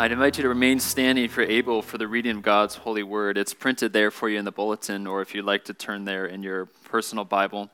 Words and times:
I'd 0.00 0.12
invite 0.12 0.38
you 0.38 0.42
to 0.44 0.48
remain 0.48 0.80
standing 0.80 1.26
if 1.26 1.36
you're 1.36 1.44
able 1.44 1.82
for 1.82 1.98
the 1.98 2.08
reading 2.08 2.34
of 2.34 2.40
God's 2.40 2.74
holy 2.74 3.02
word. 3.02 3.36
It's 3.36 3.52
printed 3.52 3.92
there 3.92 4.10
for 4.10 4.30
you 4.30 4.38
in 4.38 4.46
the 4.46 4.50
bulletin, 4.50 5.06
or 5.06 5.20
if 5.20 5.34
you'd 5.34 5.44
like 5.44 5.66
to 5.66 5.74
turn 5.74 6.06
there 6.06 6.24
in 6.24 6.42
your 6.42 6.70
personal 6.84 7.26
Bible. 7.26 7.68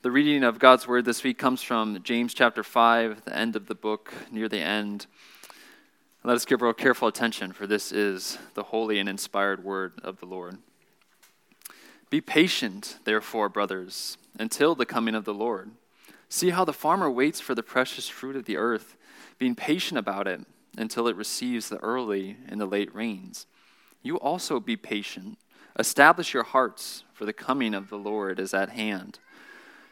The 0.00 0.10
reading 0.10 0.42
of 0.42 0.58
God's 0.58 0.88
word 0.88 1.04
this 1.04 1.22
week 1.22 1.36
comes 1.36 1.60
from 1.60 2.02
James 2.02 2.32
chapter 2.32 2.62
5, 2.62 3.26
the 3.26 3.36
end 3.36 3.56
of 3.56 3.66
the 3.66 3.74
book, 3.74 4.14
near 4.32 4.48
the 4.48 4.60
end. 4.60 5.06
Let 6.22 6.34
us 6.34 6.46
give 6.46 6.62
real 6.62 6.72
careful 6.72 7.08
attention, 7.08 7.52
for 7.52 7.66
this 7.66 7.92
is 7.92 8.38
the 8.54 8.62
holy 8.62 8.98
and 8.98 9.06
inspired 9.06 9.62
word 9.62 10.00
of 10.02 10.20
the 10.20 10.26
Lord. 10.26 10.56
Be 12.08 12.22
patient, 12.22 13.00
therefore, 13.04 13.50
brothers, 13.50 14.16
until 14.38 14.74
the 14.74 14.86
coming 14.86 15.14
of 15.14 15.26
the 15.26 15.34
Lord. 15.34 15.72
See 16.30 16.48
how 16.48 16.64
the 16.64 16.72
farmer 16.72 17.10
waits 17.10 17.42
for 17.42 17.54
the 17.54 17.62
precious 17.62 18.08
fruit 18.08 18.34
of 18.34 18.46
the 18.46 18.56
earth, 18.56 18.96
being 19.38 19.54
patient 19.54 19.98
about 19.98 20.26
it 20.26 20.46
until 20.76 21.08
it 21.08 21.16
receives 21.16 21.68
the 21.68 21.78
early 21.78 22.36
and 22.48 22.60
the 22.60 22.66
late 22.66 22.94
rains. 22.94 23.46
You 24.02 24.18
also 24.18 24.60
be 24.60 24.76
patient. 24.76 25.38
Establish 25.78 26.34
your 26.34 26.42
hearts, 26.44 27.04
for 27.12 27.24
the 27.24 27.32
coming 27.32 27.74
of 27.74 27.88
the 27.88 27.98
Lord 27.98 28.38
is 28.38 28.54
at 28.54 28.70
hand. 28.70 29.18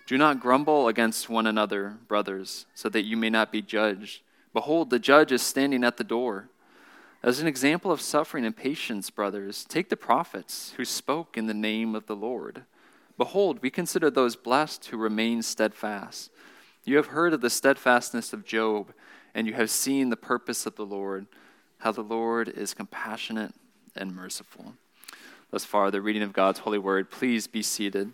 Do 0.06 0.18
not 0.18 0.40
grumble 0.40 0.88
against 0.88 1.28
one 1.28 1.46
another, 1.46 1.96
brothers, 2.08 2.66
so 2.74 2.88
that 2.88 3.04
you 3.04 3.16
may 3.16 3.30
not 3.30 3.50
be 3.50 3.62
judged. 3.62 4.20
Behold, 4.52 4.90
the 4.90 4.98
judge 4.98 5.32
is 5.32 5.42
standing 5.42 5.84
at 5.84 5.96
the 5.96 6.04
door. 6.04 6.48
As 7.22 7.40
an 7.40 7.46
example 7.46 7.92
of 7.92 8.00
suffering 8.00 8.44
and 8.44 8.56
patience, 8.56 9.08
brothers, 9.08 9.64
take 9.64 9.88
the 9.88 9.96
prophets 9.96 10.74
who 10.76 10.84
spoke 10.84 11.38
in 11.38 11.46
the 11.46 11.54
name 11.54 11.94
of 11.94 12.06
the 12.06 12.16
Lord. 12.16 12.64
Behold, 13.16 13.60
we 13.62 13.70
consider 13.70 14.10
those 14.10 14.36
blessed 14.36 14.86
who 14.86 14.96
remain 14.96 15.42
steadfast. 15.42 16.30
You 16.84 16.96
have 16.96 17.06
heard 17.06 17.32
of 17.32 17.40
the 17.40 17.50
steadfastness 17.50 18.32
of 18.32 18.44
Job 18.44 18.92
and 19.34 19.46
you 19.46 19.54
have 19.54 19.70
seen 19.70 20.10
the 20.10 20.16
purpose 20.16 20.66
of 20.66 20.76
the 20.76 20.86
Lord, 20.86 21.26
how 21.78 21.92
the 21.92 22.02
Lord 22.02 22.48
is 22.48 22.74
compassionate 22.74 23.54
and 23.96 24.14
merciful. 24.14 24.74
Thus 25.50 25.64
far, 25.64 25.90
the 25.90 26.00
reading 26.00 26.22
of 26.22 26.32
God's 26.32 26.60
holy 26.60 26.78
word. 26.78 27.10
Please 27.10 27.46
be 27.46 27.62
seated. 27.62 28.12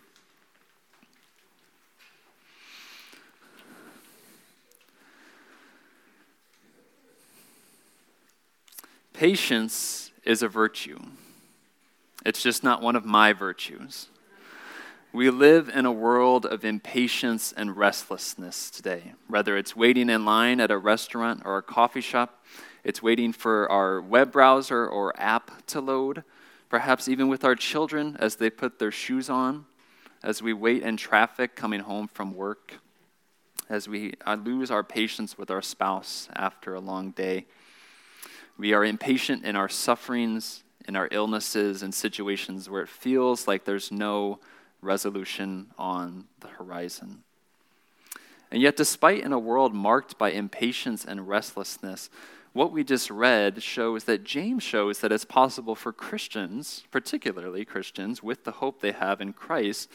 Patience 9.13 10.11
is 10.23 10.41
a 10.41 10.47
virtue. 10.47 10.99
It's 12.25 12.41
just 12.41 12.63
not 12.63 12.81
one 12.81 12.95
of 12.95 13.05
my 13.05 13.33
virtues. 13.33 14.07
We 15.11 15.31
live 15.31 15.69
in 15.69 15.87
a 15.87 15.91
world 15.91 16.45
of 16.45 16.63
impatience 16.63 17.51
and 17.51 17.75
restlessness 17.75 18.69
today. 18.69 19.13
Whether 19.27 19.57
it's 19.57 19.75
waiting 19.75 20.07
in 20.07 20.23
line 20.23 20.61
at 20.61 20.69
a 20.69 20.77
restaurant 20.77 21.41
or 21.45 21.57
a 21.57 21.63
coffee 21.63 21.99
shop, 21.99 22.45
it's 22.83 23.01
waiting 23.01 23.33
for 23.33 23.67
our 23.71 24.01
web 24.01 24.31
browser 24.31 24.87
or 24.87 25.19
app 25.19 25.65
to 25.67 25.81
load, 25.81 26.23
perhaps 26.69 27.07
even 27.07 27.27
with 27.27 27.43
our 27.43 27.55
children 27.55 28.17
as 28.19 28.35
they 28.35 28.51
put 28.51 28.77
their 28.77 28.91
shoes 28.91 29.31
on, 29.31 29.65
as 30.21 30.43
we 30.43 30.53
wait 30.53 30.83
in 30.83 30.95
traffic 30.95 31.55
coming 31.55 31.79
home 31.79 32.07
from 32.07 32.35
work, 32.35 32.75
as 33.67 33.87
we 33.87 34.13
uh, 34.27 34.35
lose 34.35 34.69
our 34.69 34.83
patience 34.83 35.39
with 35.39 35.49
our 35.49 35.63
spouse 35.63 36.29
after 36.35 36.75
a 36.75 36.79
long 36.79 37.09
day. 37.09 37.47
We 38.59 38.73
are 38.73 38.85
impatient 38.85 39.43
in 39.43 39.55
our 39.55 39.69
sufferings, 39.69 40.61
in 40.87 40.95
our 40.95 41.07
illnesses, 41.09 41.81
and 41.81 41.95
situations 41.95 42.69
where 42.69 42.83
it 42.83 42.89
feels 42.89 43.47
like 43.47 43.65
there's 43.65 43.91
no 43.91 44.39
resolution 44.81 45.67
on 45.77 46.25
the 46.39 46.47
horizon. 46.47 47.23
And 48.51 48.61
yet, 48.61 48.75
despite 48.75 49.23
in 49.23 49.31
a 49.31 49.39
world 49.39 49.73
marked 49.73 50.17
by 50.17 50.31
impatience 50.31 51.05
and 51.05 51.27
restlessness, 51.27 52.09
what 52.51 52.71
we 52.71 52.83
just 52.83 53.11
read 53.11 53.61
shows 53.61 54.05
that 54.05 54.23
James 54.23 54.63
shows 54.63 54.99
that 54.99 55.11
it's 55.11 55.25
possible 55.25 55.75
for 55.75 55.93
Christians, 55.93 56.83
particularly 56.89 57.63
Christians, 57.63 58.23
with 58.23 58.43
the 58.43 58.53
hope 58.53 58.81
they 58.81 58.91
have 58.91 59.21
in 59.21 59.33
Christ, 59.33 59.89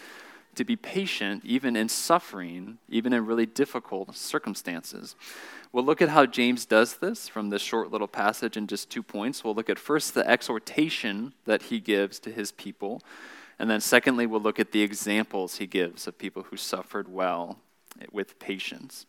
to 0.55 0.65
be 0.65 0.77
patient 0.77 1.45
even 1.45 1.75
in 1.75 1.89
suffering, 1.89 2.79
even 2.89 3.13
in 3.13 3.27
really 3.27 3.47
difficult 3.47 4.17
circumstances. 4.17 5.17
We'll 5.73 5.85
look 5.85 6.01
at 6.01 6.11
how 6.11 6.27
James 6.27 6.65
does 6.65 6.99
this 6.99 7.27
from 7.27 7.51
this 7.51 7.61
short 7.61 7.91
little 7.91 8.07
passage 8.07 8.57
in 8.57 8.69
just 8.69 8.89
two 8.89 9.03
points. 9.03 9.43
We'll 9.43 9.57
look 9.57 9.69
at 9.69 9.79
first 9.79 10.15
the 10.15 10.29
exhortation 10.29 11.33
that 11.47 11.63
he 11.63 11.81
gives 11.81 12.21
to 12.21 12.31
his 12.31 12.53
people, 12.53 13.03
and 13.59 13.71
then, 13.71 13.81
secondly, 13.81 14.27
we'll 14.27 14.41
look 14.41 14.59
at 14.59 14.73
the 14.73 14.83
examples 14.83 15.57
he 15.57 15.67
gives 15.67 16.07
of 16.07 16.19
people 16.19 16.45
who 16.45 16.57
suffered 16.57 17.09
well 17.09 17.59
with 18.13 18.39
patience. 18.39 19.07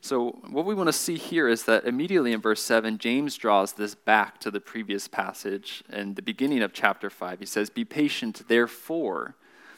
So, 0.00 0.38
what 0.50 0.64
we 0.64 0.74
want 0.74 0.88
to 0.88 0.92
see 0.92 1.16
here 1.16 1.48
is 1.48 1.64
that 1.64 1.84
immediately 1.84 2.32
in 2.32 2.40
verse 2.40 2.62
7, 2.62 2.98
James 2.98 3.36
draws 3.36 3.72
this 3.72 3.94
back 3.94 4.38
to 4.40 4.50
the 4.50 4.60
previous 4.60 5.08
passage 5.08 5.82
in 5.92 6.14
the 6.14 6.22
beginning 6.22 6.62
of 6.62 6.72
chapter 6.72 7.10
5. 7.10 7.40
He 7.40 7.46
says, 7.46 7.70
Be 7.70 7.84
patient, 7.84 8.46
therefore. 8.48 9.34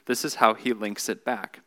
This 0.06 0.24
is 0.24 0.36
how 0.36 0.54
he 0.54 0.72
links 0.72 1.08
it 1.08 1.24
back. 1.24 1.60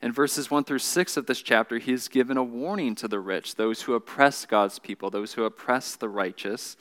In 0.00 0.12
verses 0.12 0.50
1 0.50 0.64
through 0.64 0.78
6 0.78 1.16
of 1.16 1.26
this 1.26 1.42
chapter, 1.42 1.78
he 1.78 1.90
has 1.90 2.08
given 2.08 2.36
a 2.36 2.44
warning 2.44 2.94
to 2.96 3.08
the 3.08 3.18
rich, 3.18 3.56
those 3.56 3.82
who 3.82 3.94
oppress 3.94 4.46
God's 4.46 4.78
people, 4.78 5.10
those 5.10 5.34
who 5.34 5.44
oppress 5.44 5.96
the 5.96 6.08
righteous. 6.08 6.76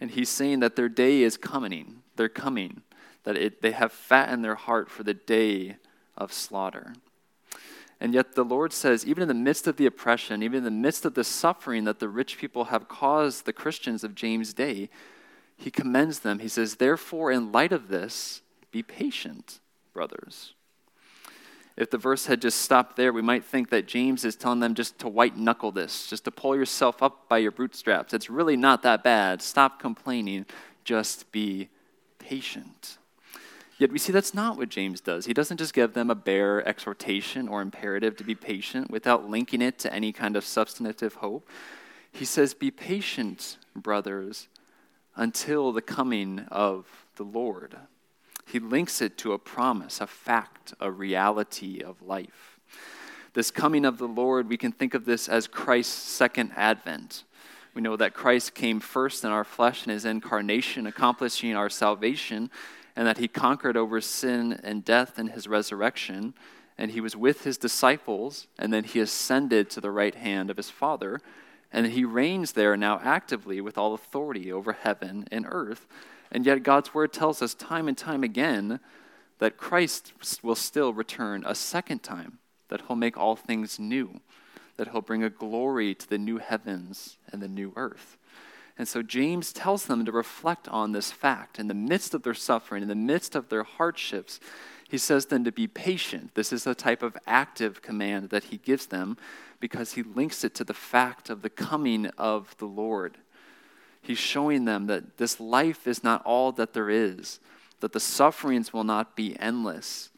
And 0.00 0.12
he's 0.12 0.28
saying 0.28 0.60
that 0.60 0.76
their 0.76 0.88
day 0.88 1.22
is 1.22 1.36
coming. 1.36 2.02
They're 2.16 2.28
coming 2.28 2.82
that 3.24 3.36
it, 3.36 3.62
they 3.62 3.72
have 3.72 3.92
fat 3.92 4.30
in 4.30 4.42
their 4.42 4.54
heart 4.54 4.90
for 4.90 5.02
the 5.02 5.14
day 5.14 5.76
of 6.16 6.32
slaughter. 6.32 6.94
And 8.00 8.14
yet 8.14 8.34
the 8.34 8.44
Lord 8.44 8.72
says, 8.72 9.06
even 9.06 9.22
in 9.22 9.28
the 9.28 9.34
midst 9.34 9.68
of 9.68 9.76
the 9.76 9.86
oppression, 9.86 10.42
even 10.42 10.58
in 10.58 10.64
the 10.64 10.70
midst 10.72 11.04
of 11.04 11.14
the 11.14 11.22
suffering 11.22 11.84
that 11.84 12.00
the 12.00 12.08
rich 12.08 12.36
people 12.36 12.64
have 12.64 12.88
caused 12.88 13.44
the 13.44 13.52
Christians 13.52 14.02
of 14.02 14.16
James' 14.16 14.52
day, 14.52 14.90
he 15.56 15.70
commends 15.70 16.18
them. 16.18 16.40
He 16.40 16.48
says, 16.48 16.76
Therefore, 16.76 17.30
in 17.30 17.52
light 17.52 17.72
of 17.72 17.86
this, 17.86 18.42
be 18.72 18.82
patient, 18.82 19.60
brothers. 19.92 20.54
If 21.76 21.90
the 21.90 21.98
verse 21.98 22.26
had 22.26 22.42
just 22.42 22.60
stopped 22.60 22.96
there, 22.96 23.12
we 23.12 23.22
might 23.22 23.44
think 23.44 23.70
that 23.70 23.86
James 23.86 24.24
is 24.24 24.36
telling 24.36 24.60
them 24.60 24.74
just 24.74 24.98
to 24.98 25.08
white 25.08 25.36
knuckle 25.36 25.72
this, 25.72 26.08
just 26.08 26.24
to 26.24 26.30
pull 26.30 26.56
yourself 26.56 27.02
up 27.02 27.28
by 27.28 27.38
your 27.38 27.52
bootstraps. 27.52 28.12
It's 28.12 28.28
really 28.28 28.56
not 28.56 28.82
that 28.82 29.02
bad. 29.02 29.40
Stop 29.40 29.78
complaining. 29.78 30.44
Just 30.84 31.30
be 31.32 31.68
patient. 32.18 32.98
Yet 33.78 33.90
we 33.90 33.98
see 33.98 34.12
that's 34.12 34.34
not 34.34 34.56
what 34.56 34.68
James 34.68 35.00
does. 35.00 35.26
He 35.26 35.34
doesn't 35.34 35.56
just 35.56 35.74
give 35.74 35.94
them 35.94 36.10
a 36.10 36.14
bare 36.14 36.66
exhortation 36.66 37.48
or 37.48 37.62
imperative 37.62 38.16
to 38.16 38.24
be 38.24 38.34
patient 38.34 38.90
without 38.90 39.28
linking 39.28 39.62
it 39.62 39.78
to 39.80 39.92
any 39.92 40.12
kind 40.12 40.36
of 40.36 40.44
substantive 40.44 41.14
hope. 41.14 41.48
He 42.12 42.24
says, 42.24 42.54
Be 42.54 42.70
patient, 42.70 43.56
brothers, 43.74 44.48
until 45.16 45.72
the 45.72 45.82
coming 45.82 46.40
of 46.50 46.86
the 47.16 47.24
Lord. 47.24 47.76
He 48.46 48.58
links 48.58 49.00
it 49.00 49.16
to 49.18 49.32
a 49.32 49.38
promise, 49.38 50.00
a 50.00 50.06
fact, 50.06 50.74
a 50.78 50.90
reality 50.90 51.80
of 51.80 52.02
life. 52.02 52.58
This 53.34 53.50
coming 53.50 53.86
of 53.86 53.96
the 53.96 54.08
Lord, 54.08 54.48
we 54.48 54.58
can 54.58 54.72
think 54.72 54.92
of 54.92 55.06
this 55.06 55.28
as 55.28 55.46
Christ's 55.46 55.94
second 55.94 56.52
advent. 56.54 57.24
We 57.74 57.80
know 57.80 57.96
that 57.96 58.12
Christ 58.12 58.54
came 58.54 58.78
first 58.80 59.24
in 59.24 59.30
our 59.30 59.44
flesh 59.44 59.86
in 59.86 59.92
his 59.92 60.04
incarnation, 60.04 60.86
accomplishing 60.86 61.56
our 61.56 61.70
salvation 61.70 62.50
and 62.96 63.06
that 63.06 63.18
he 63.18 63.28
conquered 63.28 63.76
over 63.76 64.00
sin 64.00 64.58
and 64.62 64.84
death 64.84 65.18
in 65.18 65.28
his 65.28 65.46
resurrection, 65.46 66.34
and 66.78 66.90
he 66.90 67.00
was 67.00 67.16
with 67.16 67.44
his 67.44 67.58
disciples, 67.58 68.46
and 68.58 68.72
then 68.72 68.84
he 68.84 69.00
ascended 69.00 69.70
to 69.70 69.80
the 69.80 69.90
right 69.90 70.14
hand 70.14 70.50
of 70.50 70.56
his 70.56 70.70
Father, 70.70 71.20
and 71.72 71.86
he 71.86 72.04
reigns 72.04 72.52
there 72.52 72.76
now 72.76 73.00
actively 73.02 73.60
with 73.60 73.78
all 73.78 73.94
authority 73.94 74.52
over 74.52 74.72
heaven 74.72 75.26
and 75.30 75.46
earth. 75.48 75.86
And 76.30 76.44
yet, 76.44 76.62
God's 76.62 76.94
word 76.94 77.12
tells 77.12 77.42
us 77.42 77.54
time 77.54 77.88
and 77.88 77.96
time 77.96 78.22
again 78.22 78.80
that 79.38 79.56
Christ 79.56 80.12
will 80.42 80.54
still 80.54 80.92
return 80.92 81.44
a 81.46 81.54
second 81.54 82.02
time, 82.02 82.38
that 82.68 82.82
he'll 82.86 82.96
make 82.96 83.16
all 83.16 83.36
things 83.36 83.78
new, 83.78 84.20
that 84.76 84.88
he'll 84.88 85.00
bring 85.00 85.22
a 85.22 85.30
glory 85.30 85.94
to 85.94 86.08
the 86.08 86.18
new 86.18 86.38
heavens 86.38 87.18
and 87.30 87.42
the 87.42 87.48
new 87.48 87.72
earth. 87.76 88.16
And 88.78 88.88
so 88.88 89.02
James 89.02 89.52
tells 89.52 89.86
them 89.86 90.04
to 90.04 90.12
reflect 90.12 90.66
on 90.68 90.92
this 90.92 91.10
fact 91.10 91.58
in 91.58 91.68
the 91.68 91.74
midst 91.74 92.14
of 92.14 92.22
their 92.22 92.34
suffering, 92.34 92.82
in 92.82 92.88
the 92.88 92.94
midst 92.94 93.34
of 93.34 93.48
their 93.48 93.62
hardships. 93.62 94.40
He 94.88 94.98
says 94.98 95.26
then 95.26 95.44
to 95.44 95.52
be 95.52 95.66
patient. 95.66 96.34
This 96.34 96.52
is 96.52 96.66
a 96.66 96.74
type 96.74 97.02
of 97.02 97.16
active 97.26 97.82
command 97.82 98.30
that 98.30 98.44
he 98.44 98.56
gives 98.58 98.86
them 98.86 99.16
because 99.60 99.92
he 99.92 100.02
links 100.02 100.42
it 100.42 100.54
to 100.56 100.64
the 100.64 100.74
fact 100.74 101.30
of 101.30 101.42
the 101.42 101.50
coming 101.50 102.06
of 102.18 102.56
the 102.58 102.66
Lord. 102.66 103.18
He's 104.02 104.18
showing 104.18 104.64
them 104.64 104.86
that 104.88 105.18
this 105.18 105.38
life 105.38 105.86
is 105.86 106.02
not 106.02 106.24
all 106.24 106.50
that 106.52 106.72
there 106.72 106.90
is, 106.90 107.38
that 107.80 107.92
the 107.92 108.00
sufferings 108.00 108.72
will 108.72 108.84
not 108.84 109.14
be 109.14 109.38
endless, 109.38 110.10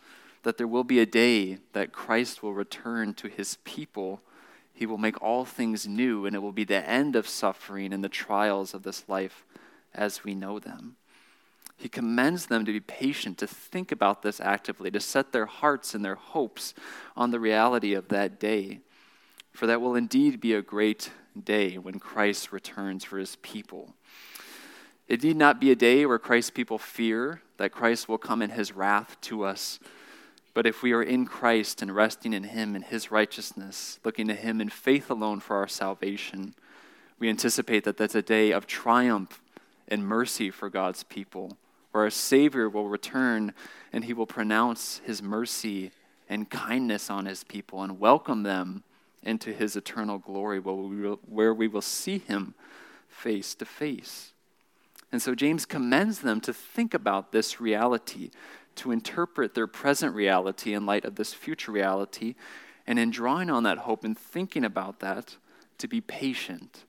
that 0.42 0.56
there 0.56 0.66
will 0.66 0.84
be 0.84 1.00
a 1.00 1.06
day 1.06 1.58
that 1.72 1.92
Christ 1.92 2.42
will 2.42 2.54
return 2.54 3.14
to 3.14 3.28
his 3.28 3.58
people 3.64 4.22
he 4.74 4.86
will 4.86 4.98
make 4.98 5.22
all 5.22 5.44
things 5.44 5.86
new, 5.86 6.26
and 6.26 6.34
it 6.34 6.40
will 6.40 6.52
be 6.52 6.64
the 6.64 6.86
end 6.86 7.14
of 7.14 7.28
suffering 7.28 7.92
and 7.92 8.02
the 8.02 8.08
trials 8.08 8.74
of 8.74 8.82
this 8.82 9.08
life 9.08 9.44
as 9.94 10.24
we 10.24 10.34
know 10.34 10.58
them. 10.58 10.96
He 11.76 11.88
commends 11.88 12.46
them 12.46 12.64
to 12.64 12.72
be 12.72 12.80
patient, 12.80 13.38
to 13.38 13.46
think 13.46 13.92
about 13.92 14.22
this 14.22 14.40
actively, 14.40 14.90
to 14.90 15.00
set 15.00 15.32
their 15.32 15.46
hearts 15.46 15.94
and 15.94 16.04
their 16.04 16.16
hopes 16.16 16.74
on 17.16 17.30
the 17.30 17.40
reality 17.40 17.94
of 17.94 18.08
that 18.08 18.40
day. 18.40 18.80
For 19.52 19.66
that 19.66 19.80
will 19.80 19.94
indeed 19.94 20.40
be 20.40 20.54
a 20.54 20.62
great 20.62 21.10
day 21.40 21.78
when 21.78 22.00
Christ 22.00 22.52
returns 22.52 23.04
for 23.04 23.18
his 23.18 23.36
people. 23.36 23.94
It 25.06 25.22
need 25.22 25.36
not 25.36 25.60
be 25.60 25.70
a 25.70 25.76
day 25.76 26.06
where 26.06 26.18
Christ's 26.18 26.50
people 26.50 26.78
fear 26.78 27.42
that 27.58 27.72
Christ 27.72 28.08
will 28.08 28.18
come 28.18 28.42
in 28.42 28.50
his 28.50 28.72
wrath 28.72 29.16
to 29.22 29.44
us. 29.44 29.78
But 30.54 30.66
if 30.66 30.82
we 30.82 30.92
are 30.92 31.02
in 31.02 31.26
Christ 31.26 31.82
and 31.82 31.94
resting 31.94 32.32
in 32.32 32.44
him 32.44 32.76
and 32.76 32.84
his 32.84 33.10
righteousness, 33.10 33.98
looking 34.04 34.28
to 34.28 34.34
him 34.34 34.60
in 34.60 34.68
faith 34.68 35.10
alone 35.10 35.40
for 35.40 35.56
our 35.56 35.66
salvation, 35.66 36.54
we 37.18 37.28
anticipate 37.28 37.82
that 37.84 37.96
that's 37.96 38.14
a 38.14 38.22
day 38.22 38.52
of 38.52 38.66
triumph 38.66 39.42
and 39.88 40.06
mercy 40.06 40.50
for 40.50 40.70
God's 40.70 41.02
people, 41.02 41.58
where 41.90 42.04
our 42.04 42.10
Savior 42.10 42.68
will 42.68 42.88
return 42.88 43.52
and 43.92 44.04
he 44.04 44.12
will 44.12 44.26
pronounce 44.26 45.00
his 45.04 45.20
mercy 45.20 45.90
and 46.28 46.48
kindness 46.48 47.10
on 47.10 47.26
his 47.26 47.44
people 47.44 47.82
and 47.82 47.98
welcome 48.00 48.44
them 48.44 48.84
into 49.24 49.52
his 49.52 49.74
eternal 49.74 50.18
glory, 50.18 50.60
where 50.60 50.74
we 50.74 51.00
will, 51.00 51.20
where 51.28 51.54
we 51.54 51.66
will 51.66 51.82
see 51.82 52.18
him 52.18 52.54
face 53.08 53.54
to 53.56 53.64
face. 53.64 54.32
And 55.10 55.22
so 55.22 55.34
James 55.34 55.64
commends 55.64 56.20
them 56.20 56.40
to 56.42 56.52
think 56.52 56.92
about 56.92 57.30
this 57.30 57.60
reality, 57.60 58.30
to 58.76 58.92
interpret 58.92 59.54
their 59.54 59.66
present 59.66 60.14
reality 60.14 60.74
in 60.74 60.86
light 60.86 61.04
of 61.04 61.16
this 61.16 61.32
future 61.32 61.72
reality, 61.72 62.34
and 62.86 62.98
in 62.98 63.10
drawing 63.10 63.50
on 63.50 63.62
that 63.62 63.78
hope 63.78 64.04
and 64.04 64.16
thinking 64.16 64.64
about 64.64 65.00
that, 65.00 65.36
to 65.78 65.88
be 65.88 66.00
patient, 66.00 66.84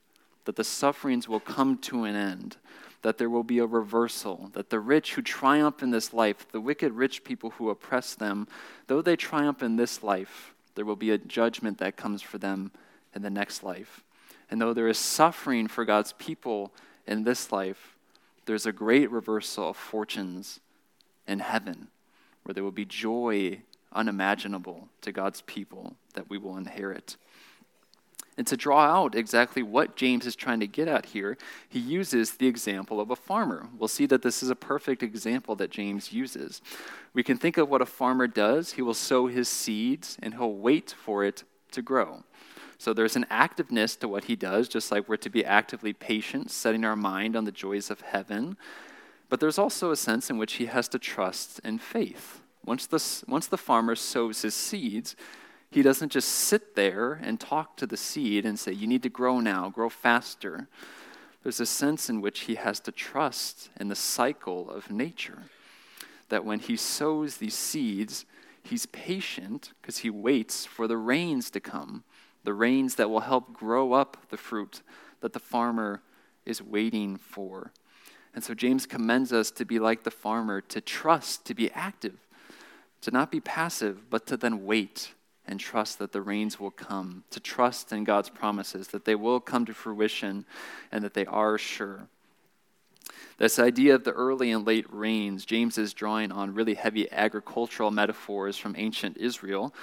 that 0.45 0.55
the 0.55 0.63
sufferings 0.63 1.27
will 1.27 1.39
come 1.39 1.77
to 1.77 2.03
an 2.03 2.15
end, 2.15 2.57
that 3.01 3.17
there 3.17 3.29
will 3.29 3.43
be 3.43 3.59
a 3.59 3.65
reversal, 3.65 4.49
that 4.53 4.69
the 4.69 4.79
rich 4.79 5.13
who 5.13 5.21
triumph 5.21 5.81
in 5.81 5.91
this 5.91 6.13
life, 6.13 6.51
the 6.51 6.61
wicked 6.61 6.91
rich 6.93 7.23
people 7.23 7.51
who 7.51 7.69
oppress 7.69 8.15
them, 8.15 8.47
though 8.87 9.01
they 9.01 9.15
triumph 9.15 9.63
in 9.63 9.75
this 9.75 10.03
life, 10.03 10.53
there 10.75 10.85
will 10.85 10.95
be 10.95 11.11
a 11.11 11.17
judgment 11.17 11.77
that 11.77 11.97
comes 11.97 12.21
for 12.21 12.37
them 12.37 12.71
in 13.13 13.21
the 13.21 13.29
next 13.29 13.63
life. 13.63 14.03
And 14.49 14.61
though 14.61 14.73
there 14.73 14.87
is 14.87 14.97
suffering 14.97 15.67
for 15.67 15.85
God's 15.85 16.13
people 16.13 16.73
in 17.07 17.23
this 17.23 17.51
life, 17.51 17.95
there's 18.45 18.65
a 18.65 18.71
great 18.71 19.09
reversal 19.09 19.69
of 19.69 19.77
fortunes 19.77 20.59
in 21.27 21.39
heaven, 21.39 21.87
where 22.43 22.53
there 22.53 22.63
will 22.63 22.71
be 22.71 22.85
joy 22.85 23.61
unimaginable 23.93 24.89
to 25.01 25.11
God's 25.11 25.41
people 25.41 25.95
that 26.13 26.29
we 26.29 26.37
will 26.37 26.57
inherit. 26.57 27.17
And 28.37 28.45
to 28.47 28.57
draw 28.57 28.81
out 28.81 29.15
exactly 29.15 29.63
what 29.63 29.95
James 29.95 30.25
is 30.25 30.35
trying 30.35 30.59
to 30.59 30.67
get 30.67 30.89
at 30.89 31.07
here, 31.07 31.37
he 31.69 31.79
uses 31.79 32.31
the 32.31 32.47
example 32.47 32.99
of 32.99 33.09
a 33.09 33.15
farmer. 33.15 33.69
We'll 33.77 33.87
see 33.87 34.05
that 34.07 34.23
this 34.23 34.43
is 34.43 34.49
a 34.49 34.55
perfect 34.55 35.01
example 35.01 35.55
that 35.55 35.71
James 35.71 36.11
uses. 36.11 36.61
We 37.13 37.23
can 37.23 37.37
think 37.37 37.57
of 37.57 37.69
what 37.69 37.81
a 37.81 37.85
farmer 37.85 38.27
does. 38.27 38.73
He 38.73 38.81
will 38.81 38.93
sow 38.93 39.27
his 39.27 39.47
seeds 39.47 40.17
and 40.21 40.33
he'll 40.33 40.53
wait 40.53 40.93
for 40.97 41.23
it 41.23 41.45
to 41.71 41.81
grow. 41.81 42.23
So 42.77 42.93
there's 42.93 43.15
an 43.15 43.25
activeness 43.31 43.97
to 43.99 44.09
what 44.09 44.25
he 44.25 44.35
does, 44.35 44.67
just 44.67 44.91
like 44.91 45.07
we're 45.07 45.15
to 45.17 45.29
be 45.29 45.45
actively 45.45 45.93
patient, 45.93 46.51
setting 46.51 46.83
our 46.83 46.97
mind 46.97 47.37
on 47.37 47.45
the 47.45 47.51
joys 47.53 47.89
of 47.89 48.01
heaven. 48.01 48.57
But 49.29 49.39
there's 49.39 49.57
also 49.57 49.91
a 49.91 49.95
sense 49.95 50.29
in 50.29 50.37
which 50.37 50.53
he 50.53 50.67
has 50.67 50.87
to 50.89 50.99
trust 50.99 51.59
in 51.63 51.79
faith. 51.79 52.41
Once 52.65 52.87
the, 52.87 53.03
once 53.27 53.47
the 53.47 53.57
farmer 53.57 53.95
sows 53.95 54.41
his 54.41 54.55
seeds, 54.55 55.15
he 55.69 55.81
doesn't 55.81 56.11
just 56.11 56.29
sit 56.29 56.75
there 56.75 57.13
and 57.13 57.39
talk 57.39 57.77
to 57.77 57.87
the 57.87 57.97
seed 57.97 58.45
and 58.45 58.57
say, 58.57 58.71
You 58.71 58.87
need 58.87 59.03
to 59.03 59.09
grow 59.09 59.39
now, 59.39 59.69
grow 59.69 59.89
faster. 59.89 60.67
There's 61.43 61.59
a 61.59 61.65
sense 61.65 62.09
in 62.09 62.21
which 62.21 62.41
he 62.41 62.55
has 62.55 62.79
to 62.81 62.91
trust 62.91 63.69
in 63.79 63.87
the 63.87 63.95
cycle 63.95 64.69
of 64.69 64.89
nature. 64.89 65.43
That 66.29 66.45
when 66.45 66.59
he 66.59 66.75
sows 66.75 67.37
these 67.37 67.53
seeds, 67.53 68.25
he's 68.63 68.87
patient 68.87 69.73
because 69.81 69.99
he 69.99 70.09
waits 70.09 70.65
for 70.65 70.87
the 70.87 70.97
rains 70.97 71.51
to 71.51 71.59
come, 71.59 72.03
the 72.43 72.53
rains 72.53 72.95
that 72.95 73.09
will 73.09 73.19
help 73.19 73.53
grow 73.53 73.93
up 73.93 74.17
the 74.29 74.37
fruit 74.37 74.81
that 75.21 75.33
the 75.33 75.39
farmer 75.39 76.01
is 76.45 76.63
waiting 76.63 77.17
for. 77.17 77.71
And 78.35 78.43
so 78.43 78.53
James 78.53 78.85
commends 78.85 79.31
us 79.31 79.49
to 79.51 79.65
be 79.65 79.79
like 79.79 80.03
the 80.03 80.11
farmer, 80.11 80.59
to 80.61 80.81
trust, 80.81 81.45
to 81.45 81.53
be 81.53 81.71
active, 81.71 82.17
to 83.01 83.09
not 83.09 83.31
be 83.31 83.39
passive, 83.39 84.09
but 84.09 84.27
to 84.27 84.35
then 84.37 84.65
wait 84.65 85.13
and 85.47 85.59
trust 85.59 85.99
that 85.99 86.11
the 86.11 86.21
rains 86.21 86.59
will 86.59 86.71
come, 86.71 87.23
to 87.29 87.39
trust 87.39 87.93
in 87.93 88.03
God's 88.03 88.29
promises, 88.29 88.89
that 88.89 89.05
they 89.05 89.15
will 89.15 89.39
come 89.39 89.65
to 89.65 89.73
fruition 89.73 90.45
and 90.91 91.03
that 91.03 91.13
they 91.13 91.25
are 91.25 91.57
sure. 91.57 92.07
This 93.37 93.59
idea 93.59 93.95
of 93.95 94.03
the 94.03 94.11
early 94.11 94.51
and 94.51 94.65
late 94.65 94.87
rains, 94.89 95.45
James 95.45 95.77
is 95.77 95.93
drawing 95.93 96.31
on 96.31 96.53
really 96.53 96.73
heavy 96.73 97.09
agricultural 97.11 97.91
metaphors 97.91 98.57
from 98.57 98.75
ancient 98.77 99.17
Israel. 99.17 99.73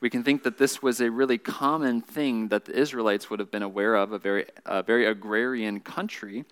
We 0.00 0.10
can 0.10 0.24
think 0.24 0.42
that 0.42 0.58
this 0.58 0.82
was 0.82 1.00
a 1.00 1.10
really 1.10 1.38
common 1.38 2.00
thing 2.00 2.48
that 2.48 2.64
the 2.64 2.76
Israelites 2.76 3.30
would 3.30 3.38
have 3.38 3.50
been 3.50 3.62
aware 3.62 3.94
of, 3.94 4.12
a 4.12 4.18
very, 4.18 4.46
a 4.66 4.82
very 4.82 5.06
agrarian 5.06 5.78
country. 5.80 6.44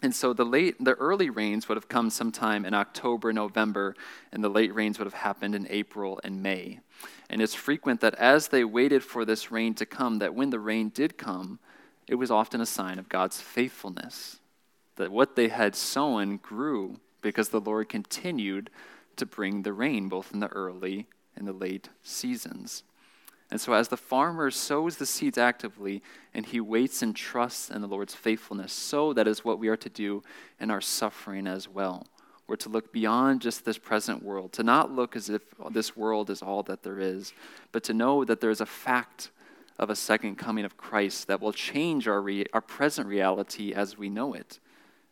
And 0.00 0.14
so 0.14 0.32
the 0.32 0.44
late, 0.44 0.76
the 0.82 0.94
early 0.94 1.28
rains 1.28 1.68
would 1.68 1.76
have 1.76 1.88
come 1.88 2.10
sometime 2.10 2.64
in 2.64 2.72
October, 2.72 3.32
November, 3.32 3.96
and 4.32 4.44
the 4.44 4.48
late 4.48 4.72
rains 4.72 4.98
would 4.98 5.06
have 5.06 5.14
happened 5.14 5.54
in 5.54 5.66
April 5.68 6.20
and 6.22 6.42
May. 6.42 6.80
And 7.28 7.42
it's 7.42 7.54
frequent 7.54 8.00
that 8.00 8.14
as 8.14 8.48
they 8.48 8.64
waited 8.64 9.02
for 9.02 9.24
this 9.24 9.50
rain 9.50 9.74
to 9.74 9.86
come, 9.86 10.18
that 10.18 10.34
when 10.34 10.50
the 10.50 10.60
rain 10.60 10.90
did 10.90 11.18
come, 11.18 11.58
it 12.06 12.14
was 12.14 12.30
often 12.30 12.60
a 12.60 12.66
sign 12.66 12.98
of 12.98 13.08
God's 13.08 13.40
faithfulness. 13.40 14.38
That 14.96 15.10
what 15.10 15.34
they 15.36 15.48
had 15.48 15.74
sown 15.74 16.36
grew 16.38 17.00
because 17.20 17.48
the 17.48 17.60
Lord 17.60 17.88
continued 17.88 18.70
to 19.16 19.26
bring 19.26 19.62
the 19.62 19.72
rain, 19.72 20.08
both 20.08 20.32
in 20.32 20.40
the 20.40 20.48
early 20.48 21.06
and 21.36 21.46
the 21.46 21.52
late 21.52 21.88
seasons. 22.02 22.84
And 23.50 23.60
so, 23.60 23.72
as 23.72 23.88
the 23.88 23.96
farmer 23.96 24.50
sows 24.50 24.96
the 24.96 25.06
seeds 25.06 25.38
actively 25.38 26.02
and 26.34 26.44
he 26.44 26.60
waits 26.60 27.00
and 27.00 27.16
trusts 27.16 27.70
in 27.70 27.80
the 27.80 27.88
Lord's 27.88 28.14
faithfulness, 28.14 28.72
so 28.72 29.12
that 29.14 29.26
is 29.26 29.44
what 29.44 29.58
we 29.58 29.68
are 29.68 29.76
to 29.76 29.88
do 29.88 30.22
in 30.60 30.70
our 30.70 30.82
suffering 30.82 31.46
as 31.46 31.66
well. 31.66 32.06
We're 32.46 32.56
to 32.56 32.68
look 32.68 32.92
beyond 32.92 33.40
just 33.40 33.64
this 33.64 33.78
present 33.78 34.22
world, 34.22 34.52
to 34.54 34.62
not 34.62 34.90
look 34.90 35.16
as 35.16 35.30
if 35.30 35.42
this 35.70 35.96
world 35.96 36.30
is 36.30 36.42
all 36.42 36.62
that 36.64 36.82
there 36.82 36.98
is, 36.98 37.32
but 37.72 37.82
to 37.84 37.94
know 37.94 38.24
that 38.24 38.40
there 38.40 38.50
is 38.50 38.60
a 38.60 38.66
fact 38.66 39.30
of 39.78 39.90
a 39.90 39.96
second 39.96 40.36
coming 40.36 40.64
of 40.64 40.76
Christ 40.76 41.28
that 41.28 41.40
will 41.40 41.52
change 41.52 42.08
our, 42.08 42.20
re- 42.20 42.46
our 42.52 42.60
present 42.60 43.06
reality 43.06 43.72
as 43.72 43.96
we 43.96 44.08
know 44.08 44.34
it, 44.34 44.60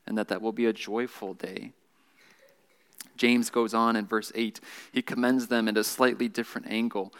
and 0.06 0.16
that 0.18 0.28
that 0.28 0.42
will 0.42 0.52
be 0.52 0.66
a 0.66 0.72
joyful 0.72 1.34
day. 1.34 1.72
James 3.16 3.48
goes 3.48 3.72
on 3.72 3.96
in 3.96 4.06
verse 4.06 4.32
8, 4.34 4.60
he 4.92 5.02
commends 5.02 5.46
them 5.46 5.68
at 5.68 5.76
a 5.76 5.84
slightly 5.84 6.28
different 6.28 6.66
angle. 6.68 7.12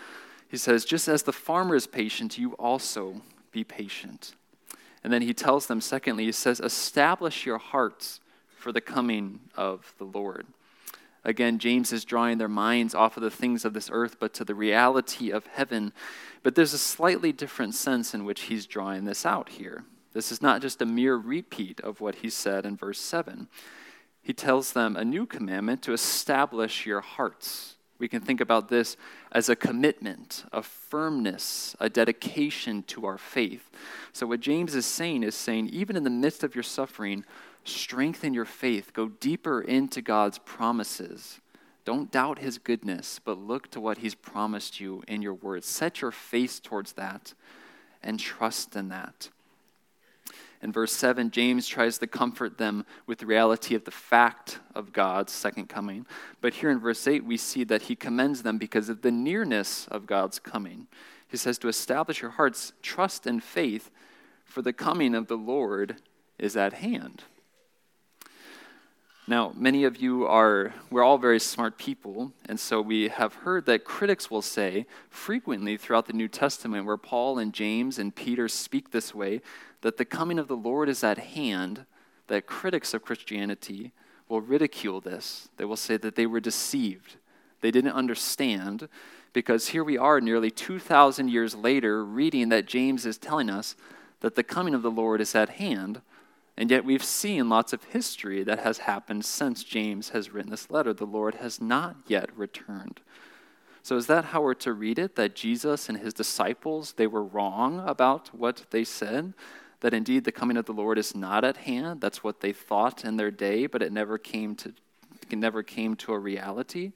He 0.48 0.56
says, 0.56 0.84
Just 0.84 1.08
as 1.08 1.22
the 1.22 1.32
farmer 1.32 1.74
is 1.74 1.86
patient, 1.86 2.38
you 2.38 2.52
also 2.52 3.22
be 3.52 3.64
patient. 3.64 4.34
And 5.02 5.12
then 5.12 5.22
he 5.22 5.34
tells 5.34 5.66
them, 5.66 5.80
secondly, 5.80 6.24
he 6.24 6.32
says, 6.32 6.60
Establish 6.60 7.46
your 7.46 7.58
hearts 7.58 8.20
for 8.56 8.72
the 8.72 8.80
coming 8.80 9.40
of 9.56 9.94
the 9.98 10.04
Lord. 10.04 10.46
Again, 11.24 11.58
James 11.58 11.92
is 11.92 12.04
drawing 12.04 12.38
their 12.38 12.48
minds 12.48 12.94
off 12.94 13.16
of 13.16 13.22
the 13.22 13.30
things 13.30 13.64
of 13.64 13.72
this 13.72 13.90
earth, 13.92 14.16
but 14.20 14.32
to 14.34 14.44
the 14.44 14.54
reality 14.54 15.30
of 15.30 15.46
heaven. 15.46 15.92
But 16.44 16.54
there's 16.54 16.72
a 16.72 16.78
slightly 16.78 17.32
different 17.32 17.74
sense 17.74 18.14
in 18.14 18.24
which 18.24 18.42
he's 18.42 18.66
drawing 18.66 19.04
this 19.04 19.26
out 19.26 19.48
here. 19.48 19.84
This 20.12 20.30
is 20.30 20.40
not 20.40 20.62
just 20.62 20.80
a 20.80 20.86
mere 20.86 21.16
repeat 21.16 21.80
of 21.80 22.00
what 22.00 22.16
he 22.16 22.30
said 22.30 22.64
in 22.64 22.76
verse 22.76 23.00
7. 23.00 23.48
He 24.22 24.32
tells 24.32 24.72
them 24.72 24.96
a 24.96 25.04
new 25.04 25.26
commandment 25.26 25.82
to 25.82 25.92
establish 25.92 26.86
your 26.86 27.00
hearts. 27.00 27.75
We 27.98 28.08
can 28.08 28.20
think 28.20 28.40
about 28.40 28.68
this 28.68 28.96
as 29.32 29.48
a 29.48 29.56
commitment, 29.56 30.44
a 30.52 30.62
firmness, 30.62 31.74
a 31.80 31.88
dedication 31.88 32.82
to 32.84 33.06
our 33.06 33.18
faith. 33.18 33.70
So, 34.12 34.26
what 34.26 34.40
James 34.40 34.74
is 34.74 34.86
saying 34.86 35.22
is 35.22 35.34
saying, 35.34 35.68
even 35.68 35.96
in 35.96 36.04
the 36.04 36.10
midst 36.10 36.44
of 36.44 36.54
your 36.54 36.62
suffering, 36.62 37.24
strengthen 37.64 38.34
your 38.34 38.44
faith. 38.44 38.92
Go 38.92 39.08
deeper 39.08 39.60
into 39.60 40.02
God's 40.02 40.38
promises. 40.38 41.40
Don't 41.84 42.10
doubt 42.10 42.40
his 42.40 42.58
goodness, 42.58 43.20
but 43.24 43.38
look 43.38 43.70
to 43.70 43.80
what 43.80 43.98
he's 43.98 44.14
promised 44.14 44.80
you 44.80 45.02
in 45.06 45.22
your 45.22 45.34
words. 45.34 45.66
Set 45.66 46.00
your 46.00 46.10
face 46.10 46.58
towards 46.58 46.94
that 46.94 47.32
and 48.02 48.18
trust 48.18 48.76
in 48.76 48.88
that. 48.88 49.30
In 50.62 50.72
verse 50.72 50.92
7, 50.92 51.30
James 51.30 51.68
tries 51.68 51.98
to 51.98 52.06
comfort 52.06 52.58
them 52.58 52.86
with 53.06 53.18
the 53.18 53.26
reality 53.26 53.74
of 53.74 53.84
the 53.84 53.90
fact 53.90 54.58
of 54.74 54.92
God's 54.92 55.32
second 55.32 55.68
coming. 55.68 56.06
But 56.40 56.54
here 56.54 56.70
in 56.70 56.80
verse 56.80 57.06
8, 57.06 57.24
we 57.24 57.36
see 57.36 57.64
that 57.64 57.82
he 57.82 57.96
commends 57.96 58.42
them 58.42 58.58
because 58.58 58.88
of 58.88 59.02
the 59.02 59.10
nearness 59.10 59.86
of 59.88 60.06
God's 60.06 60.38
coming. 60.38 60.86
He 61.28 61.36
says, 61.36 61.58
To 61.58 61.68
establish 61.68 62.22
your 62.22 62.32
hearts, 62.32 62.72
trust 62.82 63.26
and 63.26 63.42
faith, 63.42 63.90
for 64.44 64.62
the 64.62 64.72
coming 64.72 65.14
of 65.14 65.26
the 65.26 65.36
Lord 65.36 65.96
is 66.38 66.56
at 66.56 66.74
hand. 66.74 67.24
Now, 69.28 69.52
many 69.56 69.82
of 69.82 69.96
you 69.96 70.24
are, 70.24 70.72
we're 70.88 71.02
all 71.02 71.18
very 71.18 71.40
smart 71.40 71.78
people, 71.78 72.32
and 72.48 72.60
so 72.60 72.80
we 72.80 73.08
have 73.08 73.34
heard 73.34 73.66
that 73.66 73.84
critics 73.84 74.30
will 74.30 74.42
say 74.42 74.86
frequently 75.10 75.76
throughout 75.76 76.06
the 76.06 76.12
New 76.12 76.28
Testament, 76.28 76.86
where 76.86 76.96
Paul 76.96 77.40
and 77.40 77.52
James 77.52 77.98
and 77.98 78.14
Peter 78.14 78.46
speak 78.46 78.92
this 78.92 79.12
way, 79.12 79.40
that 79.86 79.98
the 79.98 80.04
coming 80.04 80.36
of 80.36 80.48
the 80.48 80.56
Lord 80.56 80.88
is 80.88 81.04
at 81.04 81.16
hand, 81.16 81.86
that 82.26 82.44
critics 82.44 82.92
of 82.92 83.04
Christianity 83.04 83.92
will 84.28 84.40
ridicule 84.40 85.00
this. 85.00 85.48
They 85.58 85.64
will 85.64 85.76
say 85.76 85.96
that 85.96 86.16
they 86.16 86.26
were 86.26 86.40
deceived, 86.40 87.18
they 87.60 87.70
didn't 87.70 87.92
understand, 87.92 88.88
because 89.32 89.68
here 89.68 89.84
we 89.84 89.96
are 89.96 90.20
nearly 90.20 90.50
2,000 90.50 91.28
years 91.28 91.54
later 91.54 92.04
reading 92.04 92.48
that 92.48 92.66
James 92.66 93.06
is 93.06 93.16
telling 93.16 93.48
us 93.48 93.76
that 94.22 94.34
the 94.34 94.42
coming 94.42 94.74
of 94.74 94.82
the 94.82 94.90
Lord 94.90 95.20
is 95.20 95.36
at 95.36 95.50
hand. 95.50 96.00
And 96.56 96.68
yet 96.68 96.84
we've 96.84 97.04
seen 97.04 97.48
lots 97.48 97.72
of 97.72 97.84
history 97.84 98.42
that 98.42 98.58
has 98.58 98.78
happened 98.78 99.24
since 99.24 99.62
James 99.62 100.08
has 100.08 100.30
written 100.30 100.50
this 100.50 100.68
letter. 100.68 100.92
The 100.94 101.04
Lord 101.04 101.36
has 101.36 101.60
not 101.60 101.94
yet 102.08 102.36
returned. 102.36 103.02
So 103.84 103.96
is 103.96 104.08
that 104.08 104.24
how 104.24 104.42
we're 104.42 104.54
to 104.54 104.72
read 104.72 104.98
it? 104.98 105.14
That 105.14 105.36
Jesus 105.36 105.88
and 105.88 105.98
his 105.98 106.12
disciples, 106.12 106.94
they 106.94 107.06
were 107.06 107.22
wrong 107.22 107.84
about 107.86 108.34
what 108.34 108.64
they 108.70 108.82
said? 108.82 109.32
That 109.80 109.94
indeed 109.94 110.24
the 110.24 110.32
coming 110.32 110.56
of 110.56 110.66
the 110.66 110.72
Lord 110.72 110.98
is 110.98 111.14
not 111.14 111.44
at 111.44 111.58
hand? 111.58 112.00
That's 112.00 112.24
what 112.24 112.40
they 112.40 112.52
thought 112.52 113.04
in 113.04 113.16
their 113.16 113.30
day, 113.30 113.66
but 113.66 113.82
it 113.82 113.92
never 113.92 114.18
came 114.18 114.54
to 114.56 114.72
it 115.30 115.36
never 115.36 115.62
came 115.62 115.96
to 115.96 116.12
a 116.12 116.18
reality? 116.18 116.92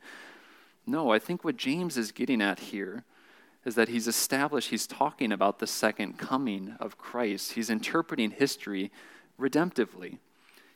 No, 0.87 1.10
I 1.10 1.18
think 1.18 1.44
what 1.44 1.56
James 1.56 1.96
is 1.96 2.12
getting 2.12 2.40
at 2.40 2.58
here 2.60 3.04
is 3.64 3.75
that 3.75 3.88
he's 3.88 4.08
established, 4.08 4.70
he's 4.70 4.87
talking 4.87 5.32
about 5.32 5.58
the 5.58 5.66
second 5.66 6.18
coming 6.18 6.76
of 6.80 6.96
Christ. 6.96 7.52
He's 7.52 7.70
interpreting 7.70 8.30
history 8.30 8.90
redemptively. 9.38 10.18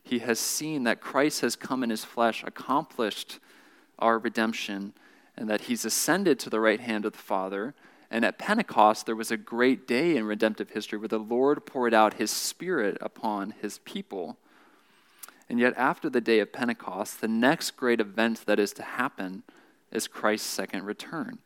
He 0.03 0.19
has 0.19 0.39
seen 0.39 0.85
that 0.85 1.01
Christ 1.01 1.41
has 1.41 1.57
come 1.57 1.83
in 1.83 1.91
his 1.91 2.05
flesh, 2.05 2.45
accomplished 2.45 3.39
our 3.99 4.19
redemption, 4.19 4.93
and 5.37 5.49
that 5.49 5.63
he's 5.63 5.85
ascended 5.85 6.39
to 6.41 6.51
the 6.51 6.61
right 6.61 6.81
hand 6.81 7.07
of 7.07 7.13
the 7.13 7.19
Father. 7.19 7.75
And 8.15 8.25
at 8.25 8.39
Pentecost, 8.39 9.07
there 9.07 9.17
was 9.17 9.33
a 9.33 9.37
great 9.37 9.89
day 9.89 10.17
in 10.17 10.25
redemptive 10.25 10.71
history 10.71 11.01
where 11.01 11.09
the 11.09 11.19
Lord 11.19 11.67
poured 11.67 11.93
out 11.93 12.15
his 12.15 12.31
Spirit 12.31 12.97
upon 13.01 13.55
his 13.61 13.79
people. 13.79 14.37
And 15.49 15.59
yet, 15.59 15.75
after 15.77 16.09
the 16.09 16.21
day 16.21 16.39
of 16.39 16.53
Pentecost, 16.53 17.21
the 17.21 17.27
next 17.27 17.73
great 17.73 18.01
event 18.01 18.47
that 18.47 18.61
is 18.61 18.73
to 18.75 18.85
happen 18.85 19.43
is 19.91 20.07
Christ's 20.07 20.49
second 20.49 20.85
return. 20.85 21.41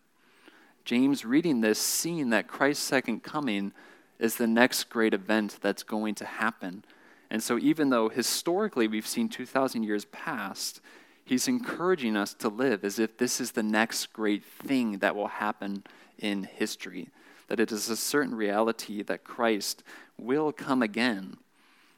James, 0.85 1.25
reading 1.25 1.63
this, 1.63 1.79
seeing 1.79 2.29
that 2.31 2.49
Christ's 2.49 2.85
second 2.85 3.23
coming 3.23 3.73
is 4.19 4.37
the 4.37 4.47
next 4.47 4.91
great 4.91 5.15
event 5.15 5.57
that's 5.63 5.83
going 5.83 6.15
to 6.17 6.27
happen. 6.27 6.85
And 7.31 7.43
so, 7.43 7.59
even 7.59 7.89
though 7.89 8.11
historically 8.11 8.89
we've 8.89 9.07
seen 9.07 9.31
2,000 9.31 9.85
years 9.85 10.05
past, 10.05 10.83
he's 11.25 11.49
encouraging 11.49 12.15
us 12.15 12.35
to 12.35 12.51
live 12.51 12.85
as 12.85 12.99
if 12.99 13.17
this 13.17 13.41
is 13.41 13.53
the 13.53 13.63
next 13.63 14.13
great 14.13 14.45
thing 14.45 14.99
that 14.99 15.17
will 15.17 15.29
happen 15.29 15.83
in 16.19 16.45
history. 16.45 17.09
That 17.49 17.61
it 17.61 17.73
is 17.73 17.89
a 17.89 17.97
certain 17.97 18.35
reality 18.35 19.03
that 19.03 19.25
Christ 19.25 19.83
will 20.19 20.53
come 20.53 20.83
again. 20.83 21.39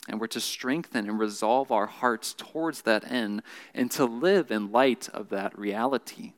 And 0.09 0.21
we're 0.21 0.29
to 0.29 0.41
strengthen 0.41 1.09
and 1.09 1.19
resolve 1.19 1.71
our 1.71 1.87
hearts 1.87 2.35
towards 2.37 2.83
that 2.83 3.11
end 3.11 3.43
and 3.75 3.91
to 3.93 4.05
live 4.05 4.50
in 4.50 4.73
light 4.73 5.09
of 5.12 5.29
that 5.31 5.59
reality. 5.59 6.33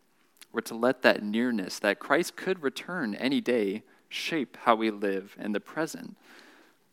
We're 0.53 0.61
to 0.63 0.75
let 0.75 1.03
that 1.03 1.23
nearness, 1.23 1.79
that 1.79 1.99
Christ 1.99 2.37
could 2.37 2.63
return 2.63 3.15
any 3.15 3.41
day, 3.41 3.83
shape 4.09 4.59
how 4.63 4.75
we 4.75 4.91
live 4.91 5.37
in 5.39 5.53
the 5.53 5.61
present. 5.61 6.17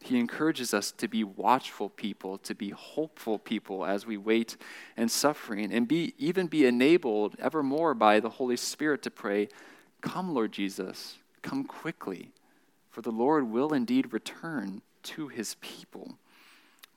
He 0.02 0.18
encourages 0.18 0.74
us 0.74 0.92
to 0.94 1.10
be 1.10 1.26
watchful 1.26 1.90
people, 1.90 2.38
to 2.40 2.56
be 2.56 2.70
hopeful 2.70 3.38
people 3.38 3.86
as 3.86 4.06
we 4.06 4.16
wait 4.16 4.56
in 4.96 5.10
suffering, 5.10 5.74
and 5.74 5.90
be, 5.90 6.14
even 6.18 6.48
be 6.48 6.66
enabled 6.66 7.36
evermore 7.38 7.94
by 7.94 8.22
the 8.22 8.30
Holy 8.30 8.56
Spirit 8.56 9.02
to 9.02 9.12
pray, 9.12 9.50
Come, 10.02 10.34
Lord 10.34 10.52
Jesus, 10.52 11.18
come 11.42 11.64
quickly, 11.64 12.32
for 12.90 13.02
the 13.02 13.12
Lord 13.12 13.50
will 13.50 13.74
indeed 13.74 14.14
return 14.14 14.82
to 15.04 15.28
his 15.28 15.56
people. 15.62 16.18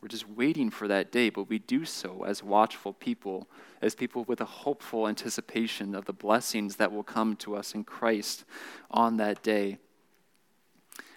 We're 0.01 0.09
just 0.09 0.29
waiting 0.29 0.71
for 0.71 0.89
that 0.89 1.13
day, 1.13 1.31
but 1.31 1.49
we 1.49 1.61
do 1.61 1.85
so 1.85 2.25
as 2.25 2.43
watchful 2.43 2.93
people, 2.93 3.47
as 3.81 3.95
people 3.95 4.25
with 4.25 4.41
a 4.41 4.45
hopeful 4.45 5.07
anticipation 5.07 5.95
of 5.95 6.07
the 6.07 6.13
blessings 6.13 6.77
that 6.77 6.91
will 6.91 7.05
come 7.05 7.37
to 7.37 7.55
us 7.55 7.75
in 7.75 7.85
Christ 7.85 8.45
on 8.91 9.17
that 9.19 9.43
day. 9.45 9.79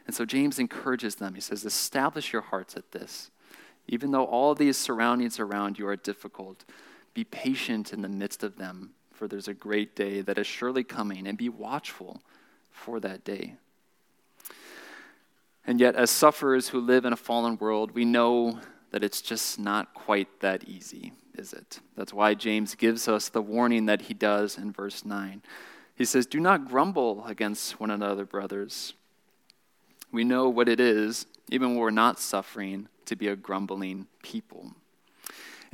And 0.05 0.15
so 0.15 0.23
James 0.23 0.59
encourages 0.59 1.15
them. 1.15 1.33
He 1.33 1.41
says, 1.41 1.65
Establish 1.65 2.31
your 2.31 2.43
hearts 2.43 2.75
at 2.75 2.91
this. 2.91 3.31
Even 3.87 4.11
though 4.11 4.25
all 4.25 4.53
these 4.55 4.77
surroundings 4.77 5.39
around 5.39 5.79
you 5.79 5.87
are 5.87 5.95
difficult, 5.95 6.65
be 7.13 7.23
patient 7.23 7.93
in 7.93 8.01
the 8.01 8.09
midst 8.09 8.43
of 8.43 8.57
them, 8.57 8.91
for 9.15 9.27
there's 9.27 9.47
a 9.47 9.53
great 9.53 9.95
day 9.95 10.21
that 10.21 10.37
is 10.37 10.45
surely 10.45 10.83
coming, 10.83 11.27
and 11.27 11.37
be 11.37 11.49
watchful 11.49 12.21
for 12.71 12.99
that 12.99 13.23
day. 13.23 13.55
And 15.65 15.79
yet, 15.79 15.95
as 15.95 16.11
sufferers 16.11 16.69
who 16.69 16.79
live 16.79 17.05
in 17.05 17.13
a 17.13 17.17
fallen 17.17 17.57
world, 17.57 17.91
we 17.91 18.05
know 18.05 18.59
that 18.91 19.03
it's 19.03 19.21
just 19.21 19.57
not 19.57 19.93
quite 19.93 20.39
that 20.41 20.65
easy, 20.65 21.13
is 21.35 21.53
it? 21.53 21.79
That's 21.97 22.13
why 22.13 22.33
James 22.33 22.75
gives 22.75 23.07
us 23.07 23.29
the 23.29 23.41
warning 23.41 23.87
that 23.87 24.03
he 24.03 24.13
does 24.13 24.57
in 24.57 24.71
verse 24.71 25.03
9. 25.03 25.41
He 25.95 26.05
says, 26.05 26.25
Do 26.25 26.39
not 26.39 26.67
grumble 26.67 27.25
against 27.25 27.79
one 27.79 27.89
another, 27.89 28.25
brothers. 28.25 28.93
We 30.11 30.23
know 30.23 30.49
what 30.49 30.69
it 30.69 30.79
is, 30.79 31.25
even 31.49 31.69
when 31.69 31.79
we're 31.79 31.89
not 31.89 32.19
suffering, 32.19 32.87
to 33.05 33.15
be 33.15 33.27
a 33.27 33.35
grumbling 33.35 34.07
people. 34.21 34.73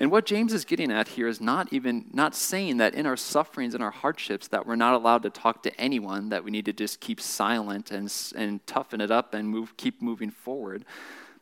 And 0.01 0.10
what 0.10 0.25
James 0.25 0.51
is 0.51 0.65
getting 0.65 0.91
at 0.91 1.10
here 1.10 1.27
is 1.27 1.39
not 1.39 1.72
even 1.72 2.05
not 2.12 2.34
saying 2.34 2.77
that 2.77 2.96
in 2.96 3.05
our 3.05 3.15
sufferings 3.15 3.75
and 3.75 3.84
our 3.84 3.91
hardships 3.91 4.48
that 4.48 4.65
we're 4.65 4.75
not 4.75 4.96
allowed 4.96 5.22
to 5.22 5.29
talk 5.29 5.62
to 5.62 5.79
anyone, 5.79 6.29
that 6.29 6.43
we 6.43 6.50
need 6.50 6.65
to 6.65 6.74
just 6.74 7.00
keep 7.00 7.22
silent 7.22 7.91
and, 7.91 8.12
and 8.36 8.65
toughen 8.65 9.00
it 9.00 9.12
up 9.12 9.36
and 9.36 9.48
move, 9.48 9.77
keep 9.77 10.01
moving 10.01 10.31
forward. 10.31 10.86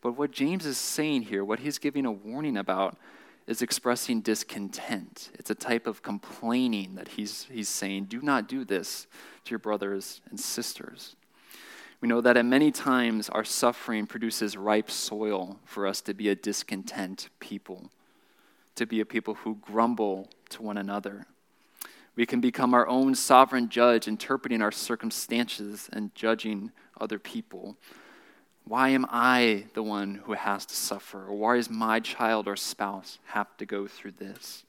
But 0.01 0.17
what 0.17 0.31
James 0.31 0.65
is 0.65 0.77
saying 0.77 1.21
here, 1.21 1.45
what 1.45 1.59
he's 1.59 1.77
giving 1.77 2.05
a 2.05 2.11
warning 2.11 2.57
about, 2.57 2.97
is 3.47 3.61
expressing 3.61 4.19
discontent. 4.19 5.31
It's 5.35 5.49
a 5.49 5.55
type 5.55 5.87
of 5.87 6.03
complaining 6.03 6.95
that 6.95 7.07
he's, 7.07 7.47
he's 7.49 7.69
saying, 7.69 8.07
do 8.09 8.21
not 8.21 8.49
do 8.49 8.65
this 8.65 9.07
to 9.45 9.51
your 9.51 9.59
brothers 9.59 10.19
and 10.29 10.37
sisters. 10.37 11.15
We 12.01 12.09
know 12.09 12.19
that 12.19 12.35
at 12.35 12.45
many 12.45 12.71
times 12.71 13.29
our 13.29 13.45
suffering 13.45 14.05
produces 14.05 14.57
ripe 14.57 14.91
soil 14.91 15.61
for 15.63 15.87
us 15.87 16.01
to 16.01 16.13
be 16.13 16.27
a 16.27 16.35
discontent 16.35 17.29
people, 17.39 17.89
to 18.75 18.85
be 18.85 18.99
a 18.99 19.05
people 19.05 19.35
who 19.35 19.55
grumble 19.55 20.29
to 20.49 20.61
one 20.61 20.77
another. 20.77 21.25
We 22.15 22.25
can 22.25 22.41
become 22.41 22.73
our 22.73 22.87
own 22.87 23.15
sovereign 23.15 23.69
judge, 23.69 24.07
interpreting 24.07 24.61
our 24.61 24.71
circumstances 24.71 25.89
and 25.93 26.13
judging 26.15 26.71
other 26.99 27.19
people. 27.19 27.77
Why 28.65 28.89
am 28.89 29.05
I 29.09 29.65
the 29.73 29.83
one 29.83 30.21
who 30.25 30.33
has 30.33 30.65
to 30.65 30.75
suffer? 30.75 31.25
Or 31.25 31.35
why 31.35 31.55
does 31.55 31.69
my 31.69 31.99
child 31.99 32.47
or 32.47 32.55
spouse 32.55 33.19
have 33.27 33.55
to 33.57 33.65
go 33.65 33.87
through 33.87 34.11
this? 34.11 34.63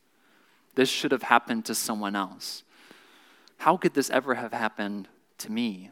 This 0.74 0.88
should 0.88 1.12
have 1.12 1.24
happened 1.24 1.64
to 1.66 1.74
someone 1.74 2.16
else. 2.16 2.62
How 3.58 3.76
could 3.76 3.94
this 3.94 4.10
ever 4.10 4.36
have 4.36 4.52
happened 4.52 5.08
to 5.38 5.52
me? 5.52 5.90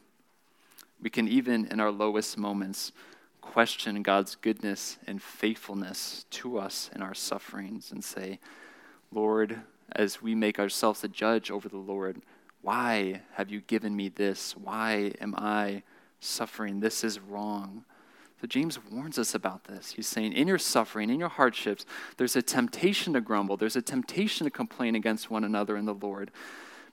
We 1.03 1.11
can 1.11 1.29
even 1.29 1.67
in 1.67 1.81
our 1.81 1.91
lowest 1.91 2.39
moments 2.39 2.93
question 3.59 4.05
God's 4.05 4.37
goodness 4.37 4.99
and 5.09 5.21
faithfulness 5.21 6.27
to 6.31 6.61
us 6.61 6.91
in 6.95 7.03
our 7.03 7.13
sufferings 7.13 7.91
and 7.91 8.05
say, 8.05 8.39
Lord, 9.11 9.63
as 9.91 10.23
we 10.23 10.37
make 10.37 10.61
ourselves 10.61 11.03
a 11.03 11.09
judge 11.09 11.51
over 11.51 11.69
the 11.69 11.77
Lord, 11.77 12.23
why 12.63 13.23
have 13.33 13.51
you 13.51 13.61
given 13.63 13.97
me 13.97 14.11
this? 14.11 14.57
Why 14.57 15.11
am 15.21 15.35
I 15.37 15.83
suffering? 16.21 16.79
This 16.79 17.03
is 17.03 17.19
wrong. 17.19 17.85
So 18.41 18.47
James 18.47 18.79
warns 18.93 19.19
us 19.19 19.35
about 19.35 19.65
this. 19.65 19.91
He's 19.91 20.07
saying, 20.07 20.35
in 20.35 20.47
your 20.47 20.59
suffering, 20.59 21.11
in 21.11 21.19
your 21.19 21.29
hardships, 21.29 21.85
there's 22.17 22.37
a 22.37 22.43
temptation 22.43 23.15
to 23.15 23.21
grumble, 23.21 23.57
there's 23.57 23.75
a 23.75 23.83
temptation 23.83 24.45
to 24.45 24.53
complain 24.53 24.95
against 24.95 25.33
one 25.33 25.43
another 25.43 25.77
in 25.77 25.85
the 25.85 25.95
Lord. 25.95 26.31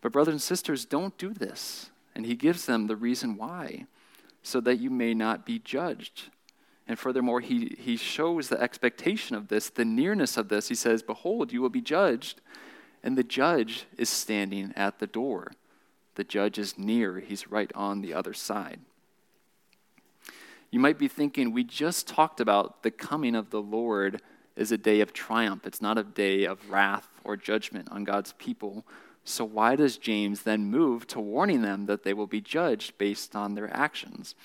But, 0.01 0.13
brothers 0.13 0.33
and 0.33 0.41
sisters, 0.41 0.83
don't 0.83 1.15
do 1.19 1.31
this. 1.31 1.91
And 2.15 2.25
he 2.25 2.33
gives 2.33 2.65
them 2.65 2.87
the 2.87 2.95
reason 2.95 3.37
why, 3.37 3.85
so 4.41 4.59
that 4.61 4.79
you 4.79 4.89
may 4.89 5.13
not 5.13 5.45
be 5.45 5.59
judged. 5.59 6.31
And 6.87 6.99
furthermore, 6.99 7.41
he, 7.41 7.75
he 7.79 7.97
shows 7.97 8.49
the 8.49 8.61
expectation 8.61 9.35
of 9.35 9.47
this, 9.47 9.69
the 9.69 9.85
nearness 9.85 10.37
of 10.37 10.49
this. 10.49 10.67
He 10.67 10.75
says, 10.75 11.01
Behold, 11.01 11.51
you 11.51 11.61
will 11.61 11.69
be 11.69 11.81
judged. 11.81 12.41
And 13.03 13.17
the 13.17 13.23
judge 13.23 13.85
is 13.97 14.09
standing 14.09 14.73
at 14.75 14.99
the 14.99 15.07
door. 15.07 15.51
The 16.15 16.23
judge 16.23 16.57
is 16.57 16.77
near, 16.77 17.19
he's 17.19 17.49
right 17.49 17.71
on 17.75 18.01
the 18.01 18.13
other 18.13 18.33
side. 18.33 18.79
You 20.71 20.79
might 20.79 20.97
be 20.97 21.07
thinking, 21.07 21.51
we 21.51 21.63
just 21.63 22.07
talked 22.07 22.39
about 22.39 22.83
the 22.83 22.91
coming 22.91 23.35
of 23.35 23.49
the 23.49 23.61
Lord 23.61 24.21
is 24.55 24.71
a 24.71 24.77
day 24.77 25.01
of 25.01 25.13
triumph. 25.13 25.65
It's 25.65 25.81
not 25.81 25.97
a 25.97 26.03
day 26.03 26.45
of 26.45 26.69
wrath 26.69 27.07
or 27.23 27.35
judgment 27.35 27.89
on 27.91 28.03
God's 28.03 28.33
people. 28.33 28.85
So, 29.23 29.43
why 29.43 29.75
does 29.75 29.97
James 29.97 30.43
then 30.43 30.65
move 30.65 31.07
to 31.07 31.19
warning 31.19 31.61
them 31.61 31.87
that 31.87 32.03
they 32.03 32.13
will 32.13 32.27
be 32.27 32.41
judged 32.41 32.97
based 32.97 33.35
on 33.35 33.55
their 33.55 33.73
actions? 33.75 34.35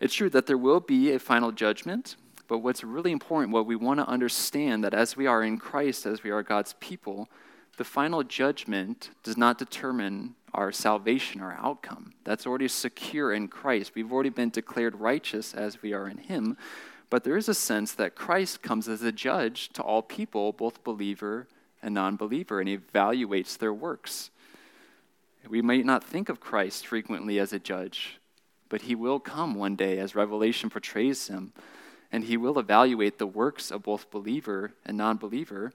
It's 0.00 0.14
true 0.14 0.30
that 0.30 0.46
there 0.46 0.58
will 0.58 0.80
be 0.80 1.12
a 1.12 1.18
final 1.18 1.52
judgment, 1.52 2.16
but 2.48 2.58
what's 2.58 2.82
really 2.82 3.12
important, 3.12 3.52
what 3.52 3.66
we 3.66 3.76
want 3.76 4.00
to 4.00 4.08
understand, 4.08 4.82
that 4.82 4.94
as 4.94 5.16
we 5.16 5.26
are 5.26 5.42
in 5.42 5.58
Christ, 5.58 6.06
as 6.06 6.22
we 6.22 6.30
are 6.30 6.42
God's 6.42 6.74
people, 6.80 7.28
the 7.76 7.84
final 7.84 8.22
judgment 8.22 9.10
does 9.22 9.36
not 9.36 9.58
determine 9.58 10.34
our 10.52 10.72
salvation, 10.72 11.40
our 11.40 11.56
outcome. 11.60 12.12
That's 12.24 12.46
already 12.46 12.68
secure 12.68 13.32
in 13.32 13.48
Christ. 13.48 13.92
We've 13.94 14.12
already 14.12 14.30
been 14.30 14.50
declared 14.50 14.96
righteous 14.96 15.54
as 15.54 15.80
we 15.80 15.92
are 15.92 16.08
in 16.08 16.18
Him. 16.18 16.56
But 17.08 17.24
there 17.24 17.36
is 17.36 17.48
a 17.48 17.54
sense 17.54 17.92
that 17.92 18.14
Christ 18.14 18.62
comes 18.62 18.88
as 18.88 19.02
a 19.02 19.12
judge 19.12 19.68
to 19.70 19.82
all 19.82 20.02
people, 20.02 20.52
both 20.52 20.82
believer 20.84 21.46
and 21.82 21.94
non 21.94 22.16
believer, 22.16 22.60
and 22.60 22.68
evaluates 22.68 23.58
their 23.58 23.72
works. 23.72 24.30
We 25.48 25.62
might 25.62 25.86
not 25.86 26.04
think 26.04 26.28
of 26.28 26.40
Christ 26.40 26.86
frequently 26.86 27.38
as 27.38 27.52
a 27.52 27.58
judge, 27.58 28.19
but 28.70 28.82
he 28.82 28.94
will 28.94 29.20
come 29.20 29.54
one 29.54 29.76
day 29.76 29.98
as 29.98 30.14
Revelation 30.14 30.70
portrays 30.70 31.28
him, 31.28 31.52
and 32.10 32.24
he 32.24 32.38
will 32.38 32.58
evaluate 32.58 33.18
the 33.18 33.26
works 33.26 33.70
of 33.70 33.82
both 33.82 34.10
believer 34.10 34.72
and 34.86 34.96
non 34.96 35.18
believer. 35.18 35.72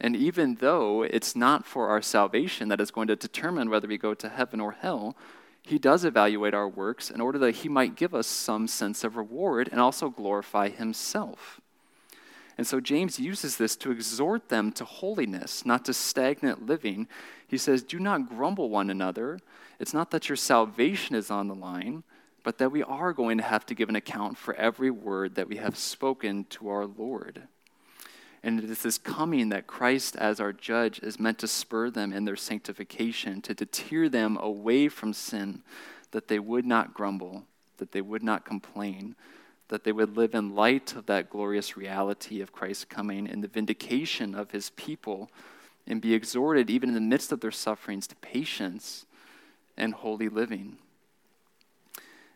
And 0.00 0.16
even 0.16 0.54
though 0.54 1.02
it's 1.02 1.36
not 1.36 1.66
for 1.66 1.88
our 1.88 2.00
salvation 2.00 2.68
that 2.68 2.80
is 2.80 2.92
going 2.92 3.08
to 3.08 3.16
determine 3.16 3.68
whether 3.68 3.88
we 3.88 3.98
go 3.98 4.14
to 4.14 4.28
heaven 4.28 4.60
or 4.60 4.72
hell, 4.72 5.16
he 5.62 5.78
does 5.78 6.04
evaluate 6.04 6.54
our 6.54 6.68
works 6.68 7.10
in 7.10 7.20
order 7.20 7.38
that 7.40 7.56
he 7.56 7.68
might 7.68 7.96
give 7.96 8.14
us 8.14 8.28
some 8.28 8.68
sense 8.68 9.02
of 9.02 9.16
reward 9.16 9.68
and 9.70 9.80
also 9.80 10.08
glorify 10.08 10.68
himself. 10.68 11.60
And 12.56 12.66
so 12.66 12.80
James 12.80 13.20
uses 13.20 13.56
this 13.56 13.76
to 13.76 13.90
exhort 13.90 14.48
them 14.48 14.72
to 14.72 14.84
holiness, 14.84 15.66
not 15.66 15.84
to 15.84 15.94
stagnant 15.94 16.66
living. 16.66 17.08
He 17.46 17.58
says, 17.58 17.82
Do 17.82 17.98
not 17.98 18.28
grumble 18.28 18.70
one 18.70 18.90
another. 18.90 19.40
It's 19.78 19.94
not 19.94 20.10
that 20.10 20.28
your 20.28 20.36
salvation 20.36 21.14
is 21.14 21.30
on 21.30 21.48
the 21.48 21.54
line, 21.54 22.02
but 22.48 22.56
that 22.56 22.72
we 22.72 22.82
are 22.82 23.12
going 23.12 23.36
to 23.36 23.44
have 23.44 23.66
to 23.66 23.74
give 23.74 23.90
an 23.90 23.96
account 23.96 24.38
for 24.38 24.54
every 24.54 24.90
word 24.90 25.34
that 25.34 25.50
we 25.50 25.56
have 25.58 25.76
spoken 25.76 26.46
to 26.48 26.70
our 26.70 26.86
Lord. 26.86 27.42
And 28.42 28.58
it 28.58 28.70
is 28.70 28.82
this 28.82 28.96
coming 28.96 29.50
that 29.50 29.66
Christ, 29.66 30.16
as 30.16 30.40
our 30.40 30.54
judge, 30.54 30.98
is 31.00 31.20
meant 31.20 31.38
to 31.40 31.46
spur 31.46 31.90
them 31.90 32.10
in 32.10 32.24
their 32.24 32.36
sanctification, 32.36 33.42
to 33.42 33.52
deter 33.52 34.08
them 34.08 34.38
away 34.40 34.88
from 34.88 35.12
sin, 35.12 35.60
that 36.12 36.28
they 36.28 36.38
would 36.38 36.64
not 36.64 36.94
grumble, 36.94 37.44
that 37.76 37.92
they 37.92 38.00
would 38.00 38.22
not 38.22 38.46
complain, 38.46 39.14
that 39.68 39.84
they 39.84 39.92
would 39.92 40.16
live 40.16 40.34
in 40.34 40.54
light 40.54 40.96
of 40.96 41.04
that 41.04 41.28
glorious 41.28 41.76
reality 41.76 42.40
of 42.40 42.52
Christ's 42.52 42.86
coming 42.86 43.28
and 43.28 43.44
the 43.44 43.48
vindication 43.48 44.34
of 44.34 44.52
his 44.52 44.70
people, 44.70 45.30
and 45.86 46.00
be 46.00 46.14
exhorted, 46.14 46.70
even 46.70 46.88
in 46.88 46.94
the 46.94 47.00
midst 47.02 47.30
of 47.30 47.40
their 47.40 47.50
sufferings, 47.50 48.06
to 48.06 48.16
patience 48.16 49.04
and 49.76 49.92
holy 49.92 50.30
living. 50.30 50.78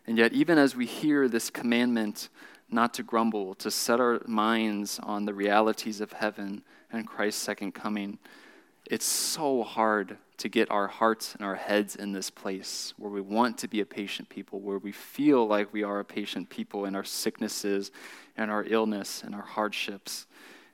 And 0.06 0.18
yet, 0.18 0.32
even 0.32 0.58
as 0.58 0.74
we 0.74 0.86
hear 0.86 1.28
this 1.28 1.50
commandment 1.50 2.28
not 2.68 2.94
to 2.94 3.02
grumble, 3.02 3.54
to 3.56 3.70
set 3.70 4.00
our 4.00 4.20
minds 4.26 4.98
on 5.02 5.24
the 5.24 5.34
realities 5.34 6.00
of 6.00 6.12
heaven 6.12 6.62
and 6.90 7.06
Christ's 7.06 7.42
second 7.42 7.72
coming, 7.72 8.18
it's 8.90 9.04
so 9.04 9.62
hard 9.62 10.16
to 10.38 10.48
get 10.48 10.70
our 10.70 10.88
hearts 10.88 11.34
and 11.34 11.44
our 11.44 11.54
heads 11.54 11.94
in 11.94 12.12
this 12.12 12.28
place 12.28 12.94
where 12.96 13.10
we 13.10 13.20
want 13.20 13.58
to 13.58 13.68
be 13.68 13.80
a 13.80 13.86
patient 13.86 14.28
people, 14.28 14.58
where 14.60 14.78
we 14.78 14.90
feel 14.90 15.46
like 15.46 15.72
we 15.72 15.84
are 15.84 16.00
a 16.00 16.04
patient 16.04 16.50
people 16.50 16.84
in 16.84 16.96
our 16.96 17.04
sicknesses 17.04 17.92
and 18.36 18.50
our 18.50 18.64
illness 18.64 19.22
and 19.22 19.34
our 19.34 19.42
hardships. 19.42 20.26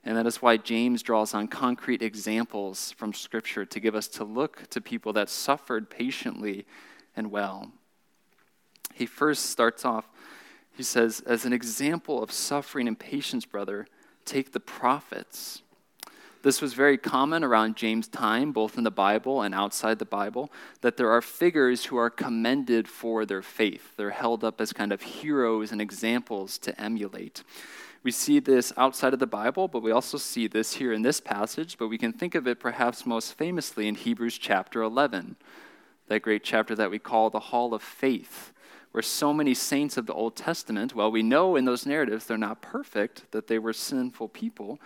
And 0.04 0.16
that 0.16 0.26
is 0.26 0.40
why 0.40 0.56
James 0.56 1.02
draws 1.02 1.34
on 1.34 1.48
concrete 1.48 2.00
examples 2.00 2.92
from 2.92 3.12
Scripture 3.12 3.66
to 3.66 3.80
give 3.80 3.94
us 3.94 4.08
to 4.08 4.24
look 4.24 4.68
to 4.70 4.80
people 4.80 5.12
that 5.12 5.28
suffered 5.28 5.90
patiently 5.90 6.64
and 7.14 7.30
well. 7.30 7.72
He 8.94 9.06
first 9.06 9.46
starts 9.46 9.84
off, 9.84 10.08
he 10.76 10.82
says, 10.82 11.20
as 11.20 11.44
an 11.44 11.52
example 11.52 12.22
of 12.22 12.30
suffering 12.30 12.86
and 12.86 12.98
patience, 12.98 13.44
brother, 13.44 13.86
take 14.24 14.52
the 14.52 14.60
prophets 14.60 15.62
this 16.42 16.62
was 16.62 16.74
very 16.74 16.96
common 16.96 17.42
around 17.42 17.76
James' 17.76 18.06
time, 18.06 18.52
both 18.52 18.78
in 18.78 18.84
the 18.84 18.90
Bible 18.90 19.42
and 19.42 19.54
outside 19.54 19.98
the 19.98 20.04
Bible, 20.04 20.52
that 20.82 20.96
there 20.96 21.10
are 21.10 21.20
figures 21.20 21.86
who 21.86 21.96
are 21.96 22.10
commended 22.10 22.86
for 22.88 23.26
their 23.26 23.42
faith. 23.42 23.96
They're 23.96 24.10
held 24.10 24.44
up 24.44 24.60
as 24.60 24.72
kind 24.72 24.92
of 24.92 25.02
heroes 25.02 25.72
and 25.72 25.80
examples 25.80 26.56
to 26.58 26.80
emulate. 26.80 27.42
We 28.04 28.12
see 28.12 28.38
this 28.38 28.72
outside 28.76 29.12
of 29.12 29.18
the 29.18 29.26
Bible, 29.26 29.66
but 29.66 29.82
we 29.82 29.90
also 29.90 30.16
see 30.16 30.46
this 30.46 30.74
here 30.74 30.92
in 30.92 31.02
this 31.02 31.20
passage, 31.20 31.76
but 31.76 31.88
we 31.88 31.98
can 31.98 32.12
think 32.12 32.36
of 32.36 32.46
it 32.46 32.60
perhaps 32.60 33.04
most 33.04 33.34
famously 33.34 33.88
in 33.88 33.96
Hebrews 33.96 34.38
chapter 34.38 34.82
11, 34.82 35.34
that 36.06 36.22
great 36.22 36.44
chapter 36.44 36.76
that 36.76 36.90
we 36.90 37.00
call 37.00 37.30
the 37.30 37.40
Hall 37.40 37.74
of 37.74 37.82
Faith 37.82 38.52
where 38.98 39.02
so 39.04 39.32
many 39.32 39.54
saints 39.54 39.96
of 39.96 40.06
the 40.06 40.12
Old 40.12 40.34
Testament, 40.34 40.92
well, 40.92 41.08
we 41.08 41.22
know 41.22 41.54
in 41.54 41.64
those 41.64 41.86
narratives 41.86 42.26
they're 42.26 42.36
not 42.36 42.60
perfect, 42.60 43.30
that 43.30 43.46
they 43.46 43.56
were 43.56 43.72
sinful 43.72 44.26
people, 44.26 44.80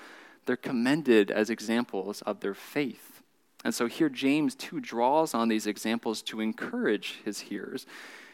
they're 0.44 0.54
commended 0.54 1.30
as 1.30 1.48
examples 1.48 2.20
of 2.20 2.40
their 2.40 2.52
faith. 2.52 3.22
And 3.64 3.74
so 3.74 3.86
here 3.86 4.10
James 4.10 4.54
too 4.54 4.80
draws 4.80 5.32
on 5.32 5.48
these 5.48 5.66
examples 5.66 6.20
to 6.24 6.42
encourage 6.42 7.20
his 7.24 7.40
hearers. 7.40 7.86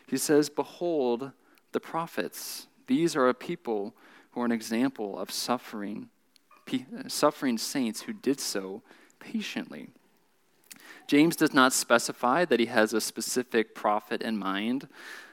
He 0.09 0.16
says, 0.16 0.48
Behold 0.48 1.31
the 1.70 1.79
prophets. 1.79 2.66
These 2.88 3.14
are 3.14 3.29
a 3.29 3.35
people 3.35 3.94
who 4.33 4.40
are 4.40 4.46
an 4.46 4.50
example 4.50 5.16
of 5.16 5.31
suffering, 5.31 6.09
suffering 7.07 7.57
saints 7.57 8.02
who 8.02 8.14
did 8.14 8.40
so 8.40 8.83
patiently. 9.20 9.90
James 11.07 11.37
does 11.37 11.55
not 11.55 11.72
specify 11.72 12.44
that 12.46 12.59
he 12.59 12.66
has 12.66 12.92
a 12.92 13.00
specific 13.00 13.76
prophet 13.76 14.22
in 14.22 14.37
mind. 14.37 14.88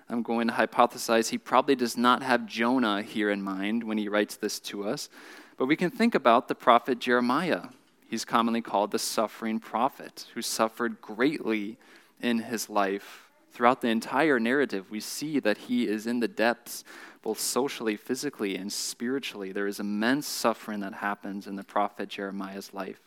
I'm 0.08 0.22
going 0.22 0.48
to 0.48 0.54
hypothesize 0.54 1.30
he 1.30 1.38
probably 1.38 1.76
does 1.76 1.98
not 1.98 2.22
have 2.22 2.46
Jonah 2.46 3.02
here 3.02 3.32
in 3.32 3.42
mind 3.42 3.84
when 3.84 3.98
he 3.98 4.08
writes 4.08 4.36
this 4.36 4.60
to 4.62 4.88
us. 4.88 5.10
But 5.58 5.66
we 5.66 5.76
can 5.76 5.90
think 5.90 6.14
about 6.14 6.48
the 6.48 6.56
prophet 6.56 7.00
Jeremiah. 7.00 7.64
He's 8.08 8.26
commonly 8.26 8.62
called 8.62 8.92
the 8.92 9.00
suffering 9.00 9.60
prophet, 9.60 10.28
who 10.34 10.42
suffered 10.42 11.02
greatly 11.02 11.78
in 12.22 12.40
his 12.40 12.70
life. 12.70 13.30
Throughout 13.52 13.82
the 13.82 13.88
entire 13.88 14.40
narrative, 14.40 14.92
we 14.92 15.00
see 15.00 15.40
that 15.40 15.58
he 15.58 15.88
is 15.88 16.06
in 16.06 16.20
the 16.20 16.28
depths, 16.28 16.84
both 17.24 17.40
socially, 17.40 17.96
physically, 17.96 18.56
and 18.56 18.72
spiritually. 18.72 19.52
There 19.52 19.66
is 19.66 19.80
immense 19.80 20.28
suffering 20.28 20.82
that 20.82 20.96
happens 20.96 21.48
in 21.48 21.56
the 21.56 21.64
prophet 21.64 22.10
Jeremiah's 22.10 22.74
life. 22.74 23.00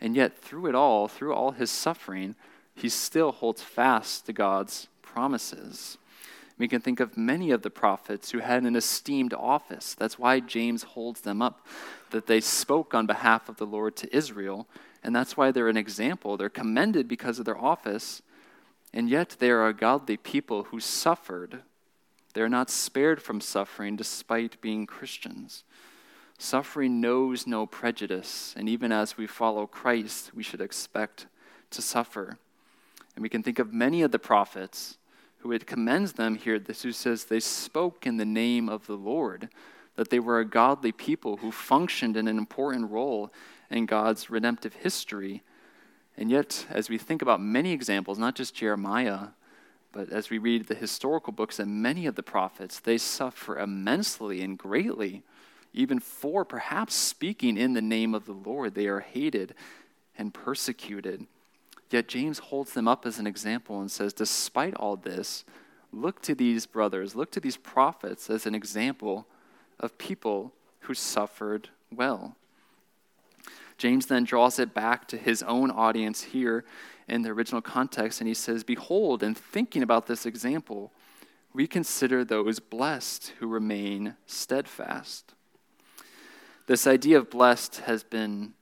And 0.00 0.16
yet, 0.16 0.36
through 0.36 0.66
it 0.66 0.74
all, 0.74 1.06
through 1.06 1.34
all 1.34 1.52
his 1.52 1.70
suffering, 1.70 2.34
he 2.74 2.88
still 2.88 3.30
holds 3.30 3.62
fast 3.62 4.26
to 4.26 4.32
God's 4.32 4.88
promises. 5.02 5.98
We 6.58 6.66
can 6.66 6.80
think 6.80 6.98
of 6.98 7.16
many 7.16 7.52
of 7.52 7.62
the 7.62 7.70
prophets 7.70 8.32
who 8.32 8.40
had 8.40 8.64
an 8.64 8.74
esteemed 8.74 9.32
office. 9.32 9.94
That's 9.94 10.18
why 10.18 10.40
James 10.40 10.82
holds 10.82 11.20
them 11.20 11.40
up, 11.40 11.64
that 12.10 12.26
they 12.26 12.40
spoke 12.40 12.94
on 12.94 13.06
behalf 13.06 13.48
of 13.48 13.56
the 13.56 13.66
Lord 13.66 13.94
to 13.96 14.16
Israel, 14.16 14.66
and 15.04 15.14
that's 15.14 15.36
why 15.36 15.52
they're 15.52 15.68
an 15.68 15.76
example. 15.76 16.36
They're 16.36 16.48
commended 16.48 17.06
because 17.06 17.38
of 17.38 17.44
their 17.44 17.56
office, 17.56 18.22
and 18.92 19.08
yet 19.08 19.36
they 19.38 19.50
are 19.50 19.68
a 19.68 19.74
godly 19.74 20.16
people 20.16 20.64
who 20.64 20.80
suffered. 20.80 21.62
They're 22.34 22.48
not 22.48 22.70
spared 22.70 23.22
from 23.22 23.40
suffering 23.40 23.94
despite 23.94 24.60
being 24.60 24.84
Christians. 24.86 25.62
Suffering 26.38 27.00
knows 27.00 27.46
no 27.46 27.66
prejudice, 27.66 28.54
and 28.56 28.68
even 28.68 28.90
as 28.92 29.16
we 29.16 29.26
follow 29.26 29.66
Christ, 29.66 30.32
we 30.34 30.42
should 30.42 30.60
expect 30.60 31.26
to 31.70 31.82
suffer. 31.82 32.38
And 33.14 33.22
we 33.22 33.28
can 33.28 33.42
think 33.42 33.58
of 33.58 33.72
many 33.72 34.02
of 34.02 34.12
the 34.12 34.18
prophets 34.18 34.97
who 35.38 35.58
commends 35.60 36.14
them 36.14 36.36
here, 36.36 36.58
this 36.58 36.82
who 36.82 36.92
says 36.92 37.24
they 37.24 37.40
spoke 37.40 38.06
in 38.06 38.16
the 38.16 38.24
name 38.24 38.68
of 38.68 38.86
the 38.86 38.96
Lord, 38.96 39.48
that 39.96 40.10
they 40.10 40.18
were 40.18 40.40
a 40.40 40.44
godly 40.44 40.92
people 40.92 41.38
who 41.38 41.50
functioned 41.50 42.16
in 42.16 42.28
an 42.28 42.38
important 42.38 42.90
role 42.90 43.32
in 43.70 43.86
God's 43.86 44.30
redemptive 44.30 44.74
history. 44.74 45.42
And 46.16 46.30
yet, 46.30 46.66
as 46.70 46.88
we 46.88 46.98
think 46.98 47.22
about 47.22 47.40
many 47.40 47.72
examples, 47.72 48.18
not 48.18 48.34
just 48.34 48.54
Jeremiah, 48.54 49.28
but 49.92 50.10
as 50.10 50.30
we 50.30 50.38
read 50.38 50.66
the 50.66 50.74
historical 50.74 51.32
books 51.32 51.58
and 51.58 51.82
many 51.82 52.06
of 52.06 52.14
the 52.14 52.22
prophets, 52.22 52.80
they 52.80 52.98
suffer 52.98 53.58
immensely 53.58 54.42
and 54.42 54.58
greatly, 54.58 55.22
even 55.72 55.98
for 56.00 56.44
perhaps 56.44 56.94
speaking 56.94 57.56
in 57.56 57.72
the 57.72 57.82
name 57.82 58.14
of 58.14 58.26
the 58.26 58.32
Lord. 58.32 58.74
They 58.74 58.86
are 58.86 59.00
hated 59.00 59.54
and 60.16 60.34
persecuted. 60.34 61.26
Yet 61.90 62.08
James 62.08 62.38
holds 62.38 62.74
them 62.74 62.86
up 62.86 63.06
as 63.06 63.18
an 63.18 63.26
example 63.26 63.80
and 63.80 63.90
says, 63.90 64.12
despite 64.12 64.74
all 64.74 64.96
this, 64.96 65.44
look 65.92 66.20
to 66.22 66.34
these 66.34 66.66
brothers, 66.66 67.14
look 67.14 67.30
to 67.32 67.40
these 67.40 67.56
prophets 67.56 68.28
as 68.28 68.46
an 68.46 68.54
example 68.54 69.26
of 69.80 69.96
people 69.96 70.52
who 70.80 70.94
suffered 70.94 71.70
well. 71.90 72.36
James 73.78 74.06
then 74.06 74.24
draws 74.24 74.58
it 74.58 74.74
back 74.74 75.06
to 75.08 75.16
his 75.16 75.42
own 75.44 75.70
audience 75.70 76.22
here 76.22 76.64
in 77.08 77.22
the 77.22 77.30
original 77.30 77.62
context, 77.62 78.20
and 78.20 78.28
he 78.28 78.34
says, 78.34 78.64
Behold, 78.64 79.22
in 79.22 79.34
thinking 79.34 79.82
about 79.82 80.06
this 80.06 80.26
example, 80.26 80.92
we 81.54 81.66
consider 81.66 82.24
those 82.24 82.58
blessed 82.58 83.32
who 83.38 83.46
remain 83.46 84.14
steadfast. 84.26 85.32
This 86.66 86.86
idea 86.86 87.16
of 87.16 87.30
blessed 87.30 87.78
has 87.80 88.02
been 88.02 88.52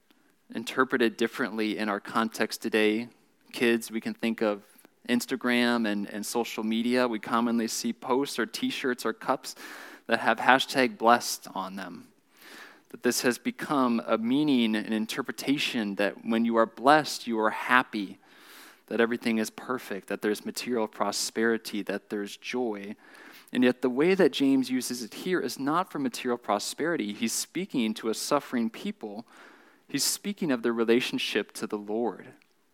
interpreted 0.55 1.17
differently 1.17 1.77
in 1.77 1.89
our 1.89 1.99
context 1.99 2.63
today. 2.63 3.09
Kids, 3.57 3.91
we 3.91 4.03
can 4.03 4.13
think 4.13 4.43
of 4.43 4.63
Instagram 5.09 5.91
and, 5.91 6.07
and 6.11 6.27
social 6.27 6.63
media. 6.63 7.09
We 7.09 7.19
commonly 7.19 7.69
see 7.69 7.91
posts 7.91 8.39
or 8.39 8.45
t 8.45 8.69
shirts 8.69 9.07
or 9.07 9.15
cups 9.15 9.55
that 10.09 10.21
have 10.21 10.37
hashtag 10.37 10.99
blessed 10.99 11.49
on 11.55 11.75
them. 11.75 12.09
That 12.91 13.03
this 13.03 13.23
has 13.23 13.39
become 13.39 14.03
a 14.07 14.19
meaning, 14.19 14.77
an 14.77 14.93
interpretation 14.93 15.95
that 15.95 16.23
when 16.23 16.45
you 16.45 16.57
are 16.57 16.67
blessed, 16.67 17.27
you 17.27 17.41
are 17.41 17.49
happy, 17.49 18.19
that 18.89 19.01
everything 19.01 19.39
is 19.39 19.49
perfect, 19.49 20.09
that 20.09 20.21
there's 20.21 20.45
material 20.45 20.87
prosperity, 20.87 21.81
that 21.81 22.11
there's 22.11 22.37
joy. 22.37 22.95
And 23.55 23.65
yet, 23.65 23.81
the 23.81 23.89
way 23.89 24.15
that 24.15 24.35
James 24.35 24.69
uses 24.69 25.03
it 25.03 25.15
here 25.15 25.41
is 25.41 25.59
not 25.59 25.91
for 25.91 25.99
material 25.99 26.37
prosperity. 26.37 27.15
He's 27.15 27.33
speaking 27.33 27.95
to 27.95 28.11
a 28.11 28.15
suffering 28.15 28.69
people 28.69 29.25
He's 29.89 30.05
speaking 30.05 30.51
of 30.51 30.63
their 30.63 30.73
relationship 30.73 31.53
to 31.53 31.67
the 31.67 31.79
Lord. 31.79 32.27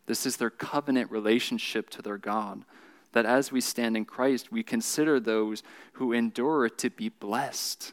This 0.07 0.27
is 0.27 0.37
their 0.37 0.51
covenant 0.51 1.11
relationship 1.11 1.91
to 1.91 2.03
their 2.03 2.19
God, 2.19 2.65
that 3.13 3.27
as 3.27 3.53
we 3.53 3.61
stand 3.61 3.97
in 3.97 4.05
Christ, 4.05 4.51
we 4.51 4.63
consider 4.63 5.21
those 5.21 5.63
who 5.95 6.13
endure 6.13 6.69
to 6.69 6.91
be 6.91 7.09
blessed. 7.09 7.93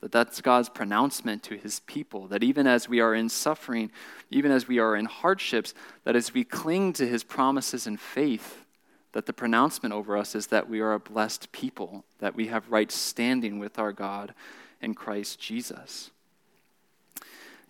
That 0.00 0.12
that's 0.12 0.40
God's 0.40 0.68
pronouncement 0.68 1.42
to 1.44 1.56
his 1.56 1.80
people, 1.80 2.26
that 2.28 2.42
even 2.42 2.66
as 2.66 2.88
we 2.88 3.00
are 3.00 3.14
in 3.14 3.28
suffering, 3.28 3.90
even 4.30 4.52
as 4.52 4.68
we 4.68 4.78
are 4.78 4.94
in 4.94 5.06
hardships, 5.06 5.72
that 6.04 6.16
as 6.16 6.34
we 6.34 6.44
cling 6.44 6.92
to 6.94 7.06
his 7.06 7.24
promises 7.24 7.86
in 7.86 7.96
faith, 7.96 8.64
that 9.12 9.24
the 9.24 9.32
pronouncement 9.32 9.94
over 9.94 10.16
us 10.16 10.34
is 10.34 10.48
that 10.48 10.68
we 10.68 10.80
are 10.80 10.92
a 10.92 11.00
blessed 11.00 11.50
people, 11.50 12.04
that 12.18 12.34
we 12.34 12.48
have 12.48 12.70
right 12.70 12.92
standing 12.92 13.58
with 13.58 13.78
our 13.78 13.92
God 13.92 14.34
in 14.82 14.94
Christ 14.94 15.40
Jesus. 15.40 16.10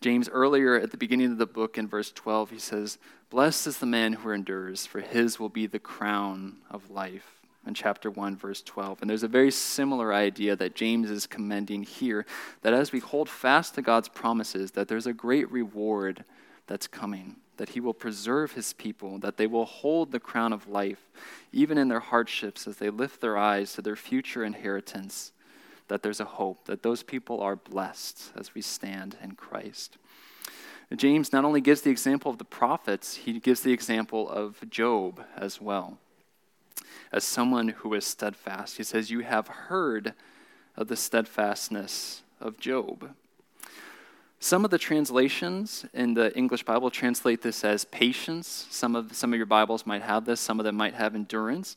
James, 0.00 0.28
earlier 0.28 0.74
at 0.74 0.90
the 0.90 0.96
beginning 0.96 1.32
of 1.32 1.38
the 1.38 1.46
book 1.46 1.78
in 1.78 1.88
verse 1.88 2.10
12, 2.12 2.50
he 2.50 2.58
says, 2.58 2.98
Blessed 3.28 3.66
is 3.66 3.78
the 3.78 3.86
man 3.86 4.12
who 4.12 4.30
endures, 4.30 4.86
for 4.86 5.00
his 5.00 5.40
will 5.40 5.48
be 5.48 5.66
the 5.66 5.80
crown 5.80 6.58
of 6.70 6.90
life. 6.90 7.40
In 7.66 7.74
chapter 7.74 8.08
1, 8.08 8.36
verse 8.36 8.62
12. 8.62 9.00
And 9.00 9.10
there's 9.10 9.24
a 9.24 9.28
very 9.28 9.50
similar 9.50 10.14
idea 10.14 10.54
that 10.54 10.76
James 10.76 11.10
is 11.10 11.26
commending 11.26 11.82
here 11.82 12.24
that 12.62 12.72
as 12.72 12.92
we 12.92 13.00
hold 13.00 13.28
fast 13.28 13.74
to 13.74 13.82
God's 13.82 14.08
promises, 14.08 14.70
that 14.72 14.86
there's 14.86 15.08
a 15.08 15.12
great 15.12 15.50
reward 15.50 16.24
that's 16.68 16.86
coming, 16.86 17.36
that 17.56 17.70
he 17.70 17.80
will 17.80 17.92
preserve 17.92 18.52
his 18.52 18.72
people, 18.72 19.18
that 19.18 19.36
they 19.36 19.48
will 19.48 19.64
hold 19.64 20.12
the 20.12 20.20
crown 20.20 20.52
of 20.52 20.68
life, 20.68 21.10
even 21.52 21.76
in 21.76 21.88
their 21.88 21.98
hardships, 21.98 22.68
as 22.68 22.76
they 22.76 22.90
lift 22.90 23.20
their 23.20 23.36
eyes 23.36 23.72
to 23.72 23.82
their 23.82 23.96
future 23.96 24.44
inheritance 24.44 25.32
that 25.88 26.02
there's 26.02 26.20
a 26.20 26.24
hope, 26.24 26.64
that 26.66 26.82
those 26.82 27.02
people 27.02 27.40
are 27.40 27.56
blessed 27.56 28.32
as 28.36 28.54
we 28.54 28.62
stand 28.62 29.16
in 29.22 29.32
Christ. 29.32 29.98
James 30.94 31.32
not 31.32 31.44
only 31.44 31.60
gives 31.60 31.80
the 31.80 31.90
example 31.90 32.30
of 32.30 32.38
the 32.38 32.44
prophets, 32.44 33.16
he 33.16 33.40
gives 33.40 33.60
the 33.60 33.72
example 33.72 34.28
of 34.28 34.58
Job 34.70 35.20
as 35.36 35.60
well. 35.60 35.98
As 37.12 37.24
someone 37.24 37.68
who 37.68 37.94
is 37.94 38.06
steadfast, 38.06 38.76
he 38.76 38.82
says, 38.82 39.10
You 39.10 39.20
have 39.20 39.48
heard 39.48 40.14
of 40.76 40.88
the 40.88 40.96
steadfastness 40.96 42.22
of 42.40 42.58
Job. 42.58 43.10
Some 44.38 44.64
of 44.64 44.70
the 44.70 44.78
translations 44.78 45.86
in 45.92 46.14
the 46.14 46.36
English 46.36 46.62
Bible 46.62 46.90
translate 46.90 47.42
this 47.42 47.64
as 47.64 47.84
patience. 47.84 48.66
Some 48.70 48.94
of, 48.94 49.16
some 49.16 49.32
of 49.32 49.38
your 49.38 49.46
Bibles 49.46 49.86
might 49.86 50.02
have 50.02 50.24
this, 50.24 50.40
some 50.40 50.60
of 50.60 50.64
them 50.64 50.76
might 50.76 50.94
have 50.94 51.14
endurance 51.14 51.74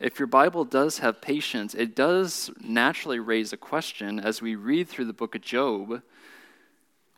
if 0.00 0.18
your 0.18 0.26
Bible 0.26 0.64
does 0.64 0.98
have 0.98 1.20
patience, 1.20 1.74
it 1.74 1.94
does 1.94 2.50
naturally 2.60 3.18
raise 3.18 3.52
a 3.52 3.56
question 3.56 4.18
as 4.18 4.42
we 4.42 4.54
read 4.56 4.88
through 4.88 5.04
the 5.04 5.12
book 5.12 5.34
of 5.34 5.42
Job. 5.42 6.02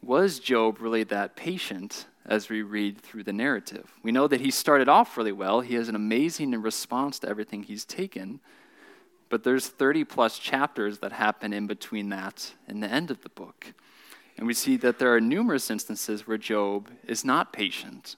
Was 0.06 0.38
Job 0.38 0.80
really 0.80 1.02
that 1.02 1.34
patient 1.34 2.06
as 2.24 2.48
we 2.48 2.62
read 2.62 3.00
through 3.00 3.24
the 3.24 3.32
narrative? 3.32 3.90
We 4.04 4.12
know 4.12 4.28
that 4.28 4.40
he 4.40 4.52
started 4.52 4.88
off 4.88 5.16
really 5.16 5.32
well. 5.32 5.62
He 5.62 5.74
has 5.74 5.88
an 5.88 5.96
amazing 5.96 6.52
response 6.62 7.18
to 7.18 7.28
everything 7.28 7.64
he's 7.64 7.84
taken. 7.84 8.38
But 9.30 9.42
there's 9.42 9.66
30 9.66 10.04
plus 10.04 10.38
chapters 10.38 11.00
that 11.00 11.10
happen 11.10 11.52
in 11.52 11.66
between 11.66 12.10
that 12.10 12.52
and 12.68 12.80
the 12.80 12.86
end 12.86 13.10
of 13.10 13.22
the 13.22 13.30
book. 13.30 13.74
And 14.38 14.46
we 14.46 14.54
see 14.54 14.76
that 14.76 15.00
there 15.00 15.12
are 15.12 15.20
numerous 15.20 15.72
instances 15.72 16.24
where 16.24 16.38
Job 16.38 16.88
is 17.08 17.24
not 17.24 17.52
patient 17.52 18.14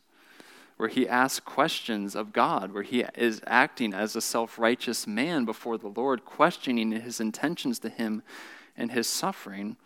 where 0.77 0.89
he 0.89 1.09
asks 1.09 1.41
questions 1.41 2.15
of 2.15 2.33
God, 2.33 2.73
where 2.73 2.85
he 2.85 3.05
is 3.17 3.41
acting 3.49 3.93
as 3.93 4.15
a 4.15 4.21
self 4.21 4.61
righteous 4.61 5.09
man 5.09 5.45
before 5.45 5.77
the 5.77 5.89
Lord, 5.89 6.25
questioning 6.25 6.93
his 6.93 7.19
intentions 7.19 7.81
to 7.81 7.89
him 7.89 8.23
and 8.77 8.93
his 8.93 9.09
suffering. 9.09 9.77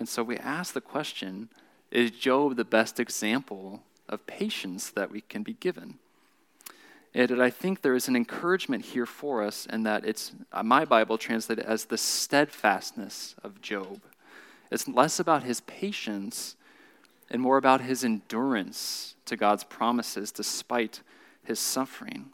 And 0.00 0.08
so 0.08 0.22
we 0.22 0.38
ask 0.38 0.72
the 0.72 0.80
question 0.80 1.50
is 1.90 2.10
Job 2.10 2.56
the 2.56 2.64
best 2.64 2.98
example 2.98 3.82
of 4.08 4.26
patience 4.26 4.88
that 4.90 5.10
we 5.10 5.20
can 5.20 5.42
be 5.42 5.52
given? 5.52 5.98
And 7.12 7.42
I 7.42 7.50
think 7.50 7.82
there 7.82 7.94
is 7.94 8.08
an 8.08 8.16
encouragement 8.16 8.86
here 8.86 9.04
for 9.04 9.42
us, 9.42 9.66
and 9.68 9.84
that 9.84 10.06
it's 10.06 10.32
uh, 10.52 10.62
my 10.62 10.86
Bible 10.86 11.18
translated 11.18 11.64
as 11.66 11.84
the 11.84 11.98
steadfastness 11.98 13.34
of 13.44 13.60
Job. 13.60 14.00
It's 14.70 14.88
less 14.88 15.20
about 15.20 15.42
his 15.42 15.60
patience 15.62 16.56
and 17.30 17.42
more 17.42 17.58
about 17.58 17.82
his 17.82 18.02
endurance 18.02 19.16
to 19.26 19.36
God's 19.36 19.64
promises 19.64 20.32
despite 20.32 21.02
his 21.44 21.58
suffering. 21.58 22.30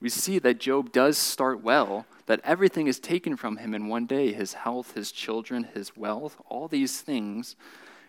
We 0.00 0.10
see 0.10 0.38
that 0.38 0.60
Job 0.60 0.92
does 0.92 1.18
start 1.18 1.60
well, 1.62 2.06
that 2.26 2.40
everything 2.44 2.86
is 2.86 3.00
taken 3.00 3.36
from 3.36 3.58
him 3.58 3.74
in 3.74 3.88
one 3.88 4.06
day 4.06 4.32
his 4.32 4.54
health, 4.54 4.94
his 4.94 5.12
children, 5.12 5.68
his 5.74 5.96
wealth, 5.96 6.36
all 6.48 6.68
these 6.68 7.00
things. 7.00 7.56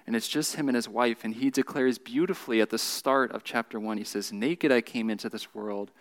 And 0.05 0.15
it's 0.15 0.27
just 0.27 0.55
him 0.55 0.67
and 0.67 0.75
his 0.75 0.89
wife. 0.89 1.23
And 1.23 1.35
he 1.35 1.49
declares 1.49 1.97
beautifully 1.97 2.61
at 2.61 2.69
the 2.69 2.77
start 2.77 3.31
of 3.31 3.43
chapter 3.43 3.79
1 3.79 3.97
he 3.97 4.03
says, 4.03 4.33
Naked 4.33 4.71
I 4.71 4.81
came 4.81 5.09
into 5.09 5.29
this 5.29 5.53
world, 5.53 5.91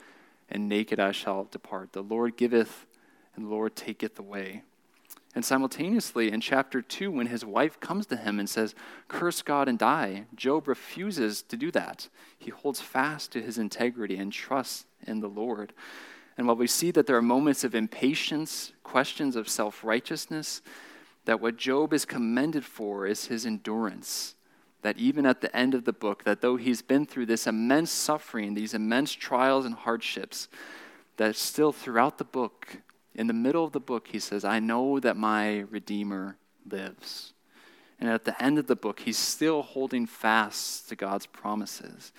and 0.49 0.69
naked 0.69 0.99
I 0.99 1.13
shall 1.13 1.45
depart. 1.45 1.93
The 1.93 2.03
Lord 2.03 2.37
giveth, 2.37 2.87
and 3.37 3.47
the 3.47 3.51
Lord 3.51 3.77
taketh 3.77 4.19
away. 4.19 4.63
And 5.35 5.45
simultaneously, 5.45 6.31
in 6.31 6.43
chapter 6.43 6.83
2, 6.83 7.11
when 7.11 7.29
his 7.29 7.45
wife 7.45 7.81
comes 7.81 8.05
to 8.07 8.17
him 8.17 8.39
and 8.39 8.49
says, 8.49 8.75
Curse 9.09 9.41
God 9.41 9.67
and 9.67 9.79
die, 9.79 10.27
Job 10.35 10.69
refuses 10.69 11.43
to 11.45 11.57
do 11.57 11.71
that. 11.71 12.09
He 12.39 12.51
holds 12.51 12.83
fast 12.83 13.33
to 13.33 13.41
his 13.41 13.57
integrity 13.57 14.17
and 14.17 14.31
trusts 14.31 14.85
in 15.07 15.21
the 15.21 15.29
Lord. 15.29 15.73
And 16.37 16.47
while 16.47 16.57
we 16.57 16.67
see 16.67 16.91
that 16.93 17.07
there 17.07 17.17
are 17.17 17.23
moments 17.23 17.65
of 17.65 17.75
impatience, 17.75 18.73
questions 18.83 19.37
of 19.37 19.49
self 19.49 19.85
righteousness, 19.85 20.63
that 21.25 21.41
what 21.41 21.57
Job 21.57 21.93
is 21.93 22.05
commended 22.05 22.65
for 22.65 23.07
is 23.07 23.27
his 23.27 23.47
endurance. 23.47 24.35
That 24.83 24.99
even 24.99 25.27
at 25.27 25.41
the 25.41 25.55
end 25.55 25.75
of 25.75 25.85
the 25.85 25.93
book, 25.93 26.25
that 26.25 26.41
though 26.41 26.57
he's 26.57 26.83
been 26.83 27.07
through 27.07 27.27
this 27.27 27.47
immense 27.47 27.91
suffering, 27.91 28.55
these 28.55 28.75
immense 28.75 29.13
trials 29.13 29.65
and 29.65 29.75
hardships, 29.75 30.49
that 31.19 31.37
still 31.37 31.71
throughout 31.71 32.19
the 32.19 32.25
book, 32.25 32.79
in 33.15 33.27
the 33.27 33.33
middle 33.35 33.65
of 33.65 33.73
the 33.73 33.81
book, 33.81 34.09
he 34.09 34.19
says, 34.19 34.45
I 34.45 34.59
know 34.59 34.99
that 34.99 35.17
my 35.17 35.61
Redeemer 35.71 36.37
lives. 36.69 37.35
And 38.01 38.11
at 38.11 38.25
the 38.25 38.43
end 38.43 38.59
of 38.59 38.67
the 38.67 38.75
book, 38.75 39.01
he's 39.01 39.19
still 39.19 39.63
holding 39.63 40.07
fast 40.07 40.89
to 40.89 40.97
God's 40.97 41.27
promises. 41.27 42.13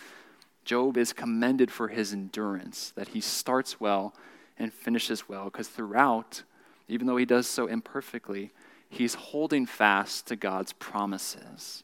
Job 0.66 0.98
is 0.98 1.14
commended 1.14 1.72
for 1.72 1.90
his 1.90 2.14
endurance, 2.14 2.94
that 2.96 3.10
he 3.10 3.22
starts 3.22 3.80
well 3.80 4.14
and 4.58 4.72
finishes 4.72 5.28
well, 5.28 5.46
because 5.46 5.68
throughout, 5.68 6.44
even 6.88 7.08
though 7.08 7.18
he 7.18 7.26
does 7.26 7.48
so 7.48 7.68
imperfectly, 7.68 8.52
he's 8.90 9.16
holding 9.16 9.66
fast 9.66 10.28
to 10.28 10.36
God's 10.36 10.74
promises. 10.74 11.84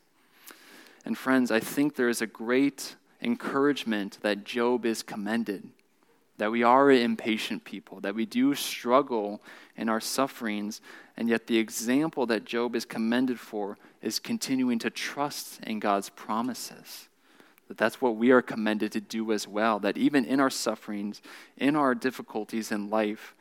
And 1.06 1.18
friends, 1.18 1.52
I 1.52 1.60
think 1.60 1.96
there 1.96 2.10
is 2.10 2.22
a 2.22 2.28
great 2.28 2.96
encouragement 3.22 4.20
that 4.22 4.44
Job 4.44 4.86
is 4.86 5.04
commended 5.04 5.70
that 6.40 6.52
we 6.52 6.64
are 6.64 6.90
impatient 6.90 7.66
people, 7.66 8.00
that 8.00 8.16
we 8.16 8.26
do 8.26 8.56
struggle 8.56 9.42
in 9.76 9.90
our 9.90 10.00
sufferings, 10.00 10.80
and 11.18 11.28
yet 11.28 11.48
the 11.48 11.58
example 11.58 12.26
that 12.26 12.46
Job 12.46 12.76
is 12.76 12.86
commended 12.86 13.38
for 13.40 13.78
is 14.02 14.20
continuing 14.20 14.80
to 14.80 14.90
trust 14.90 15.60
in 15.64 15.80
God's 15.80 16.10
promises. 16.10 17.09
That 17.70 17.78
that's 17.78 18.02
what 18.02 18.18
we 18.18 18.32
are 18.32 18.42
commended 18.42 18.92
to 18.94 19.02
do 19.02 19.32
as 19.32 19.48
well, 19.48 19.80
that 19.80 19.98
even 19.98 20.26
in 20.26 20.40
our 20.40 20.50
sufferings, 20.50 21.22
in 21.56 21.76
our 21.76 21.96
difficulties 21.96 22.72
in 22.72 22.90
life, 22.90 23.36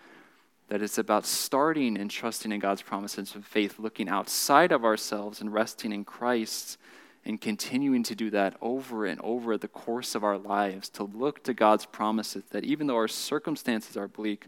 that 0.69 0.83
it's 0.83 0.99
about 0.99 1.25
starting 1.25 1.97
and 1.99 2.11
trusting 2.11 2.53
in 2.53 2.61
God's 2.61 2.83
promises 2.83 3.35
of 3.35 3.47
faith, 3.47 3.79
looking 3.79 4.09
outside 4.09 4.71
of 4.71 4.85
ourselves 4.85 5.41
and 5.41 5.53
resting 5.53 5.93
in 5.93 6.05
Christ 6.05 6.77
and 7.25 7.41
continuing 7.41 8.03
to 8.05 8.15
do 8.15 8.31
that 8.31 8.57
over 8.61 9.07
and 9.07 9.21
over 9.23 9.57
the 9.57 9.69
course 9.69 10.15
of 10.15 10.23
our 10.23 10.39
lives, 10.39 10.89
to 10.91 11.05
look 11.05 11.43
to 11.45 11.55
God's 11.55 11.87
promises, 11.87 12.45
that 12.51 12.65
even 12.65 12.87
though 12.87 12.97
our 12.97 13.09
circumstances 13.09 13.97
are 13.97 14.09
bleak, 14.09 14.47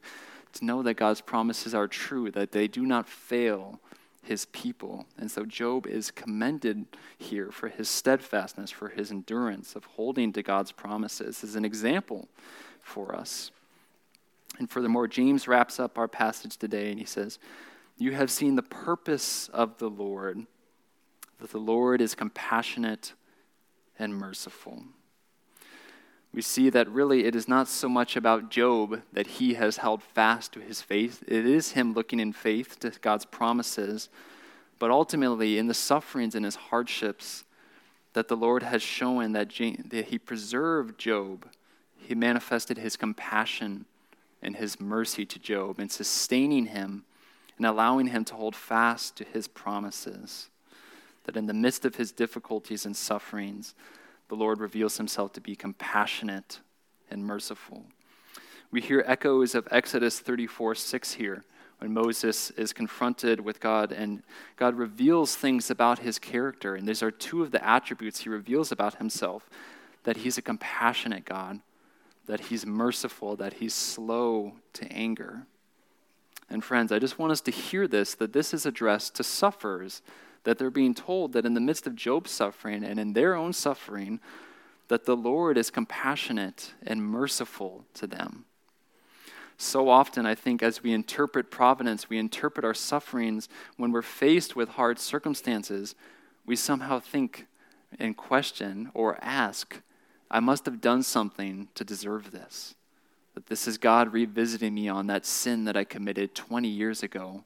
to 0.52 0.64
know 0.64 0.82
that 0.82 0.94
God's 0.94 1.20
promises 1.20 1.74
are 1.74 1.88
true, 1.88 2.30
that 2.30 2.52
they 2.52 2.68
do 2.68 2.84
not 2.84 3.08
fail 3.08 3.80
his 4.22 4.46
people. 4.46 5.06
And 5.18 5.30
so 5.30 5.44
Job 5.44 5.86
is 5.86 6.10
commended 6.10 6.86
here 7.18 7.50
for 7.50 7.68
his 7.68 7.88
steadfastness, 7.88 8.70
for 8.70 8.88
his 8.88 9.10
endurance 9.10 9.74
of 9.74 9.84
holding 9.84 10.32
to 10.34 10.42
God's 10.42 10.72
promises 10.72 11.42
as 11.42 11.56
an 11.56 11.64
example 11.64 12.28
for 12.80 13.14
us. 13.14 13.50
And 14.58 14.70
furthermore, 14.70 15.08
James 15.08 15.48
wraps 15.48 15.80
up 15.80 15.96
our 15.96 16.08
passage 16.08 16.56
today 16.56 16.90
and 16.90 16.98
he 16.98 17.06
says, 17.06 17.38
You 17.96 18.12
have 18.12 18.30
seen 18.30 18.56
the 18.56 18.62
purpose 18.62 19.48
of 19.48 19.78
the 19.78 19.88
Lord 19.88 20.46
that 21.38 21.50
the 21.50 21.58
Lord 21.58 22.00
is 22.00 22.14
compassionate 22.14 23.14
and 23.98 24.14
merciful. 24.14 24.84
We 26.32 26.42
see 26.42 26.70
that 26.70 26.88
really 26.88 27.24
it 27.24 27.34
is 27.34 27.48
not 27.48 27.66
so 27.66 27.88
much 27.88 28.16
about 28.16 28.50
Job 28.50 29.02
that 29.12 29.26
he 29.26 29.54
has 29.54 29.78
held 29.78 30.02
fast 30.02 30.52
to 30.52 30.60
his 30.60 30.80
faith. 30.80 31.24
It 31.26 31.44
is 31.44 31.72
him 31.72 31.92
looking 31.92 32.20
in 32.20 32.32
faith 32.32 32.78
to 32.80 32.92
God's 33.00 33.24
promises. 33.24 34.08
But 34.78 34.90
ultimately, 34.90 35.58
in 35.58 35.66
the 35.66 35.74
sufferings 35.74 36.34
and 36.34 36.44
his 36.44 36.56
hardships, 36.56 37.44
that 38.12 38.28
the 38.28 38.36
Lord 38.36 38.62
has 38.62 38.82
shown 38.82 39.32
that, 39.32 39.50
that 39.90 40.06
he 40.06 40.18
preserved 40.18 40.98
Job. 40.98 41.48
He 41.96 42.14
manifested 42.14 42.78
his 42.78 42.96
compassion 42.96 43.86
and 44.42 44.56
his 44.56 44.80
mercy 44.80 45.26
to 45.26 45.38
Job 45.38 45.78
and 45.78 45.90
sustaining 45.90 46.66
him 46.66 47.04
and 47.56 47.66
allowing 47.66 48.06
him 48.06 48.24
to 48.24 48.34
hold 48.34 48.56
fast 48.56 49.16
to 49.16 49.24
his 49.24 49.46
promises 49.46 50.48
that 51.24 51.36
in 51.36 51.46
the 51.46 51.54
midst 51.54 51.84
of 51.84 51.96
his 51.96 52.12
difficulties 52.12 52.86
and 52.86 52.96
sufferings, 52.96 53.74
the 54.30 54.36
Lord 54.36 54.60
reveals 54.60 54.96
himself 54.96 55.32
to 55.32 55.40
be 55.40 55.56
compassionate 55.56 56.60
and 57.10 57.24
merciful. 57.24 57.84
We 58.70 58.80
hear 58.80 59.02
echoes 59.04 59.56
of 59.56 59.66
Exodus 59.72 60.20
34 60.20 60.76
6 60.76 61.14
here 61.14 61.44
when 61.78 61.92
Moses 61.92 62.52
is 62.52 62.72
confronted 62.72 63.40
with 63.40 63.58
God 63.58 63.90
and 63.90 64.22
God 64.56 64.76
reveals 64.76 65.34
things 65.34 65.68
about 65.68 65.98
his 65.98 66.20
character. 66.20 66.76
And 66.76 66.86
these 66.86 67.02
are 67.02 67.10
two 67.10 67.42
of 67.42 67.50
the 67.50 67.66
attributes 67.66 68.20
he 68.20 68.28
reveals 68.28 68.70
about 68.70 68.98
himself 68.98 69.50
that 70.04 70.18
he's 70.18 70.38
a 70.38 70.42
compassionate 70.42 71.24
God, 71.24 71.58
that 72.26 72.40
he's 72.40 72.64
merciful, 72.64 73.34
that 73.34 73.54
he's 73.54 73.74
slow 73.74 74.52
to 74.74 74.86
anger. 74.92 75.42
And 76.48 76.62
friends, 76.62 76.92
I 76.92 77.00
just 77.00 77.18
want 77.18 77.32
us 77.32 77.40
to 77.42 77.50
hear 77.50 77.88
this 77.88 78.14
that 78.14 78.32
this 78.32 78.54
is 78.54 78.64
addressed 78.64 79.16
to 79.16 79.24
sufferers, 79.24 80.02
that 80.44 80.58
they're 80.58 80.70
being 80.70 80.94
told 80.94 81.32
that 81.32 81.44
in 81.44 81.54
the 81.54 81.60
midst 81.60 81.86
of 81.86 81.94
Job's 81.94 82.30
suffering 82.30 82.84
and 82.84 82.98
in 82.98 83.12
their 83.12 83.34
own 83.34 83.52
suffering, 83.52 84.20
that 84.88 85.04
the 85.04 85.16
Lord 85.16 85.56
is 85.56 85.70
compassionate 85.70 86.74
and 86.84 87.02
merciful 87.02 87.84
to 87.94 88.06
them. 88.06 88.44
So 89.56 89.90
often, 89.90 90.24
I 90.24 90.34
think, 90.34 90.62
as 90.62 90.82
we 90.82 90.92
interpret 90.92 91.50
providence, 91.50 92.08
we 92.08 92.18
interpret 92.18 92.64
our 92.64 92.74
sufferings 92.74 93.48
when 93.76 93.92
we're 93.92 94.00
faced 94.00 94.56
with 94.56 94.70
hard 94.70 94.98
circumstances, 94.98 95.94
we 96.46 96.56
somehow 96.56 96.98
think 96.98 97.46
and 97.98 98.16
question 98.16 98.90
or 98.94 99.18
ask, 99.20 99.82
I 100.30 100.40
must 100.40 100.64
have 100.64 100.80
done 100.80 101.02
something 101.02 101.68
to 101.74 101.84
deserve 101.84 102.30
this. 102.30 102.74
That 103.34 103.46
this 103.46 103.68
is 103.68 103.78
God 103.78 104.12
revisiting 104.12 104.74
me 104.74 104.88
on 104.88 105.08
that 105.08 105.26
sin 105.26 105.64
that 105.64 105.76
I 105.76 105.84
committed 105.84 106.34
20 106.34 106.68
years 106.68 107.02
ago, 107.02 107.44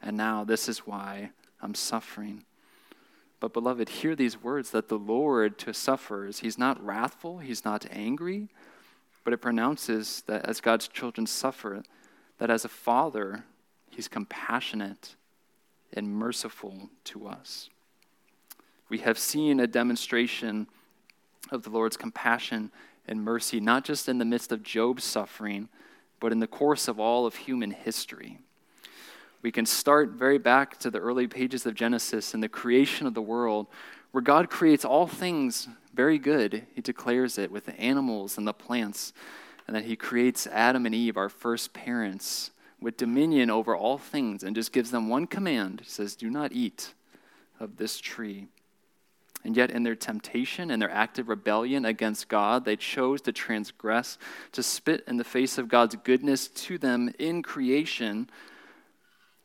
and 0.00 0.16
now 0.16 0.44
this 0.44 0.68
is 0.68 0.80
why 0.80 1.30
I'm 1.62 1.74
suffering. 1.74 2.44
But, 3.40 3.52
beloved, 3.52 3.88
hear 3.88 4.14
these 4.14 4.42
words 4.42 4.70
that 4.70 4.88
the 4.88 4.98
Lord 4.98 5.58
to 5.60 5.72
sufferers, 5.72 6.40
He's 6.40 6.58
not 6.58 6.84
wrathful, 6.84 7.38
He's 7.38 7.64
not 7.64 7.86
angry, 7.90 8.48
but 9.24 9.32
it 9.32 9.38
pronounces 9.38 10.22
that 10.26 10.44
as 10.46 10.60
God's 10.60 10.88
children 10.88 11.26
suffer, 11.26 11.82
that 12.38 12.50
as 12.50 12.64
a 12.64 12.68
father, 12.68 13.44
he's 13.90 14.08
compassionate 14.08 15.14
and 15.92 16.08
merciful 16.08 16.90
to 17.04 17.28
us. 17.28 17.68
We 18.88 18.98
have 18.98 19.18
seen 19.18 19.60
a 19.60 19.66
demonstration 19.66 20.66
of 21.50 21.62
the 21.62 21.70
Lord's 21.70 21.96
compassion 21.96 22.70
and 23.06 23.24
mercy, 23.24 23.60
not 23.60 23.84
just 23.84 24.08
in 24.08 24.18
the 24.18 24.24
midst 24.24 24.52
of 24.52 24.62
Job's 24.62 25.04
suffering, 25.04 25.68
but 26.20 26.32
in 26.32 26.40
the 26.40 26.46
course 26.46 26.88
of 26.88 26.98
all 26.98 27.26
of 27.26 27.36
human 27.36 27.70
history. 27.70 28.38
We 29.42 29.50
can 29.50 29.66
start 29.66 30.10
very 30.10 30.38
back 30.38 30.78
to 30.78 30.90
the 30.90 31.00
early 31.00 31.26
pages 31.26 31.66
of 31.66 31.74
Genesis 31.74 32.32
and 32.32 32.42
the 32.42 32.48
creation 32.48 33.08
of 33.08 33.14
the 33.14 33.22
world, 33.22 33.66
where 34.12 34.22
God 34.22 34.48
creates 34.48 34.84
all 34.84 35.08
things 35.08 35.68
very 35.94 36.18
good. 36.18 36.64
He 36.74 36.80
declares 36.80 37.38
it 37.38 37.50
with 37.50 37.66
the 37.66 37.78
animals 37.78 38.38
and 38.38 38.46
the 38.46 38.52
plants, 38.52 39.12
and 39.66 39.74
that 39.74 39.84
He 39.84 39.96
creates 39.96 40.46
Adam 40.46 40.86
and 40.86 40.94
Eve, 40.94 41.16
our 41.16 41.28
first 41.28 41.72
parents, 41.72 42.52
with 42.80 42.96
dominion 42.96 43.50
over 43.50 43.76
all 43.76 43.98
things, 43.98 44.44
and 44.44 44.54
just 44.54 44.72
gives 44.72 44.92
them 44.92 45.08
one 45.08 45.26
command. 45.26 45.80
He 45.84 45.90
says, 45.90 46.14
Do 46.14 46.30
not 46.30 46.52
eat 46.52 46.94
of 47.58 47.76
this 47.76 47.98
tree. 47.98 48.46
And 49.44 49.56
yet, 49.56 49.72
in 49.72 49.82
their 49.82 49.96
temptation 49.96 50.70
and 50.70 50.80
their 50.80 50.90
active 50.90 51.28
rebellion 51.28 51.84
against 51.84 52.28
God, 52.28 52.64
they 52.64 52.76
chose 52.76 53.20
to 53.22 53.32
transgress, 53.32 54.18
to 54.52 54.62
spit 54.62 55.02
in 55.08 55.16
the 55.16 55.24
face 55.24 55.58
of 55.58 55.68
God's 55.68 55.96
goodness 55.96 56.46
to 56.46 56.78
them 56.78 57.12
in 57.18 57.42
creation. 57.42 58.30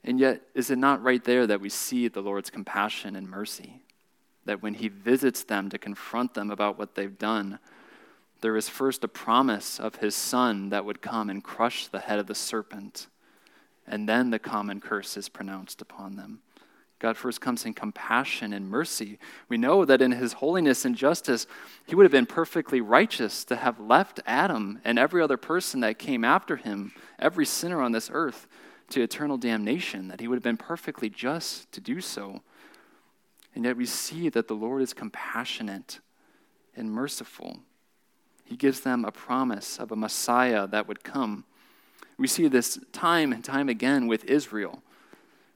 And 0.04 0.20
yet, 0.20 0.42
is 0.54 0.70
it 0.70 0.78
not 0.78 1.04
right 1.04 1.24
there 1.24 1.48
that 1.48 1.62
we 1.62 1.70
see 1.70 2.08
the 2.08 2.22
Lord's 2.22 2.50
compassion 2.50 3.16
and 3.16 3.30
mercy? 3.30 3.82
that 4.48 4.64
when 4.64 4.74
he 4.74 4.88
visits 4.88 5.44
them 5.44 5.70
to 5.70 5.78
confront 5.78 6.34
them 6.34 6.50
about 6.50 6.80
what 6.80 6.96
they've 6.96 7.20
done, 7.20 7.60
there 8.42 8.58
is 8.58 8.70
first 8.70 9.04
a 9.04 9.08
promise 9.08 9.80
of 9.80 9.98
his 9.98 10.16
son 10.16 10.70
that 10.70 10.86
would 10.86 11.02
come 11.02 11.30
and 11.30 11.44
crush 11.44 11.88
the 11.88 12.00
head 12.00 12.18
of 12.18 12.28
the 12.28 12.36
serpent, 12.36 13.08
and 13.86 14.10
then 14.10 14.32
the 14.32 14.40
common 14.40 14.82
curse 14.82 15.18
is 15.18 15.30
pronounced 15.30 15.82
upon 15.82 16.16
them. 16.16 16.40
God 17.00 17.16
first 17.16 17.42
comes 17.42 17.64
in 17.66 17.76
compassion 17.76 18.54
and 18.54 18.70
mercy. 18.70 19.20
We 19.50 19.58
know 19.58 19.86
that 19.86 20.02
in 20.02 20.14
his 20.14 20.34
holiness 20.34 20.84
and 20.84 20.96
justice, 20.96 21.46
he 21.86 21.94
would 21.94 22.06
have 22.06 22.12
been 22.12 22.26
perfectly 22.26 22.82
righteous 22.82 23.46
to 23.46 23.56
have 23.56 23.80
left 23.80 24.20
Adam 24.26 24.80
and 24.84 24.98
every 24.98 25.22
other 25.22 25.38
person 25.38 25.82
that 25.82 26.00
came 26.00 26.24
after 26.26 26.56
him, 26.56 26.94
every 27.20 27.46
sinner 27.46 27.82
on 27.82 27.92
this 27.92 28.10
earth, 28.12 28.48
to 28.90 29.02
eternal 29.02 29.38
damnation, 29.38 30.08
that 30.08 30.20
he 30.20 30.28
would 30.28 30.36
have 30.36 30.44
been 30.44 30.58
perfectly 30.58 31.10
just 31.10 31.72
to 31.74 31.82
do 31.82 32.02
so. 32.02 32.42
And 33.54 33.66
yet 33.66 33.78
we 33.78 33.86
see 33.86 34.30
that 34.30 34.48
the 34.48 34.54
Lord 34.54 34.82
is 34.82 34.94
compassionate 34.94 36.00
and 36.76 36.92
merciful. 36.92 37.60
He 38.46 38.56
gives 38.56 38.82
them 38.82 39.04
a 39.04 39.12
promise 39.12 39.78
of 39.78 39.92
a 39.92 39.96
Messiah 39.96 40.68
that 40.68 40.88
would 40.88 41.04
come. 41.04 41.44
We 42.18 42.28
see 42.28 42.48
this 42.48 42.80
time 42.94 43.34
and 43.34 43.44
time 43.44 43.68
again 43.68 44.08
with 44.08 44.24
Israel. 44.26 44.82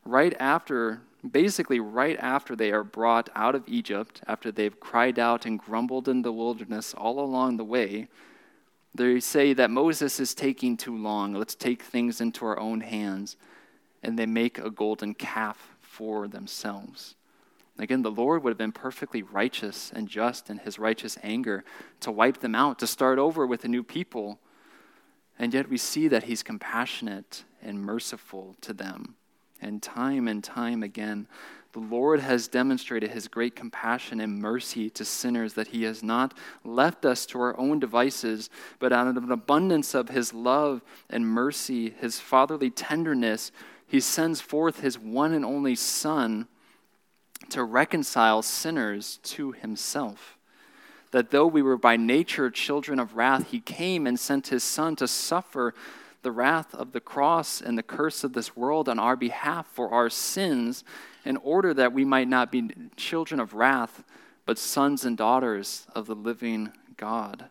Right 0.04 0.36
after, 0.39 1.02
basically, 1.30 1.80
right 1.80 2.17
after 2.20 2.56
they 2.56 2.72
are 2.72 2.84
brought 2.84 3.30
out 3.36 3.56
of 3.56 3.63
Egypt, 3.67 4.22
after 4.28 4.52
they've 4.52 4.80
cried 4.80 5.17
out 5.17 5.46
and 5.46 5.60
grumbled 5.60 6.10
in 6.10 6.22
the 6.22 6.34
wilderness 6.34 6.94
all 6.94 7.20
along 7.20 7.58
the 7.58 7.63
way, 7.63 8.08
they 8.93 9.19
say 9.19 9.54
that 9.54 9.71
Moses 9.71 10.19
is 10.19 10.34
taking 10.34 10.75
too 10.77 10.95
long. 10.95 11.34
Let's 11.34 11.56
take 11.56 11.82
things 11.82 12.19
into 12.19 12.45
our 12.45 12.60
own 12.60 12.82
hands. 12.82 13.38
And 14.04 14.17
they 14.17 14.25
make 14.25 14.58
a 14.58 14.69
golden 14.69 15.13
calf 15.13 15.75
for 15.80 16.27
themselves. 16.27 17.15
Again, 17.77 18.01
the 18.01 18.12
Lord 18.12 18.43
would 18.43 18.51
have 18.51 18.58
been 18.58 18.71
perfectly 18.71 19.23
righteous 19.23 19.91
and 19.95 20.08
just 20.08 20.49
in 20.49 20.60
his 20.60 20.77
righteous 20.77 21.17
anger 21.23 21.63
to 22.01 22.12
wipe 22.12 22.39
them 22.39 22.54
out, 22.54 22.80
to 22.80 22.88
start 22.88 23.17
over 23.17 23.45
with 23.47 23.63
a 23.63 23.67
new 23.67 23.84
people. 23.84 24.39
And 25.39 25.54
yet 25.54 25.69
we 25.69 25.77
see 25.77 26.08
that 26.08 26.23
he's 26.23 26.43
compassionate 26.43 27.43
and 27.62 27.82
merciful 27.82 28.56
to 28.62 28.73
them. 28.73 29.15
And 29.62 29.82
time 29.82 30.27
and 30.27 30.43
time 30.43 30.84
again, 30.84 31.27
the 31.73 31.79
Lord 31.79 32.19
has 32.19 32.47
demonstrated 32.47 33.12
his 33.12 33.27
great 33.27 33.55
compassion 33.55 34.19
and 34.19 34.41
mercy 34.41 34.89
to 34.91 35.05
sinners, 35.05 35.53
that 35.53 35.67
he 35.67 35.84
has 35.84 36.03
not 36.03 36.34
left 36.65 37.05
us 37.05 37.25
to 37.27 37.39
our 37.39 37.57
own 37.57 37.79
devices, 37.79 38.49
but 38.79 38.91
out 38.91 39.07
of 39.07 39.17
an 39.17 39.31
abundance 39.31 39.93
of 39.93 40.10
his 40.10 40.34
love 40.34 40.81
and 41.10 41.27
mercy, 41.27 41.89
his 41.89 42.19
fatherly 42.19 42.69
tenderness, 42.69 43.51
he 43.88 43.99
sends 43.99 44.41
forth 44.41 44.81
his 44.81 44.99
one 44.99 45.34
and 45.34 45.45
only 45.45 45.75
Son 45.75 46.47
to 47.49 47.63
reconcile 47.63 48.41
sinners 48.41 49.19
to 49.23 49.51
himself. 49.51 50.38
That 51.12 51.31
though 51.31 51.47
we 51.47 51.62
were 51.62 51.77
by 51.77 51.97
nature 51.97 52.49
children 52.49 52.99
of 52.99 53.15
wrath, 53.15 53.51
he 53.51 53.60
came 53.60 54.07
and 54.07 54.19
sent 54.19 54.47
his 54.47 54.63
Son 54.63 54.95
to 54.97 55.07
suffer 55.07 55.73
the 56.21 56.31
wrath 56.31 56.73
of 56.75 56.91
the 56.91 56.99
cross 56.99 57.62
and 57.62 57.77
the 57.77 57.84
curse 57.84 58.23
of 58.23 58.34
this 58.34 58.55
world 58.55 58.88
on 58.88 58.99
our 58.99 59.15
behalf 59.15 59.67
for 59.67 59.89
our 59.89 60.10
sins, 60.10 60.84
in 61.25 61.38
order 61.38 61.73
that 61.73 61.93
we 61.93 62.05
might 62.05 62.27
not 62.27 62.51
be 62.51 62.69
children 62.95 63.39
of 63.39 63.53
wrath, 63.53 64.03
but 64.45 64.57
sons 64.57 65.05
and 65.05 65.17
daughters 65.17 65.88
of 65.93 66.07
the 66.07 66.15
living 66.15 66.71
God. 66.97 67.45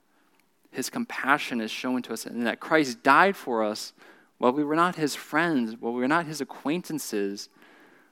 His 0.71 0.91
compassion 0.91 1.61
is 1.61 1.71
shown 1.71 2.03
to 2.03 2.13
us, 2.13 2.27
and 2.27 2.47
that 2.47 2.61
Christ 2.61 3.03
died 3.03 3.37
for 3.37 3.65
us 3.65 3.93
while 4.39 4.53
we 4.53 4.65
were 4.65 4.77
not 4.77 4.97
his 4.97 5.15
friends, 5.15 5.77
while 5.79 5.93
we 5.93 6.01
were 6.01 6.09
not 6.09 6.27
his 6.27 6.41
acquaintances 6.41 7.49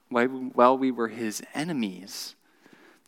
while 0.09 0.77
we 0.77 0.91
were 0.91 1.07
his 1.07 1.43
enemies. 1.53 2.35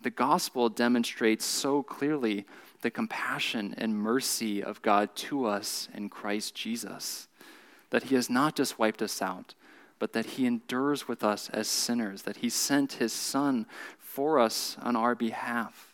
The 0.02 0.10
gospel 0.10 0.70
demonstrates 0.70 1.46
so 1.46 1.84
clearly 1.84 2.46
the 2.82 2.92
compassion 2.92 3.76
and 3.78 3.96
mercy 3.96 4.64
of 4.64 4.82
God 4.82 5.16
to 5.16 5.46
us 5.46 5.90
in 5.94 6.10
Christ 6.10 6.56
Jesus. 6.56 7.28
That 7.92 8.04
he 8.04 8.16
has 8.16 8.30
not 8.30 8.56
just 8.56 8.80
wiped 8.80 9.02
us 9.02 9.22
out, 9.22 9.54
but 10.02 10.14
that 10.14 10.26
he 10.26 10.48
endures 10.48 11.08
with 11.08 11.24
us 11.24 11.48
as 11.52 11.68
sinners, 11.68 12.24
that 12.24 12.38
he 12.38 12.50
sent 12.50 12.94
his 12.94 13.14
son 13.14 13.68
for 14.00 14.40
us 14.40 14.76
on 14.82 14.96
our 14.96 15.14
behalf. 15.14 15.94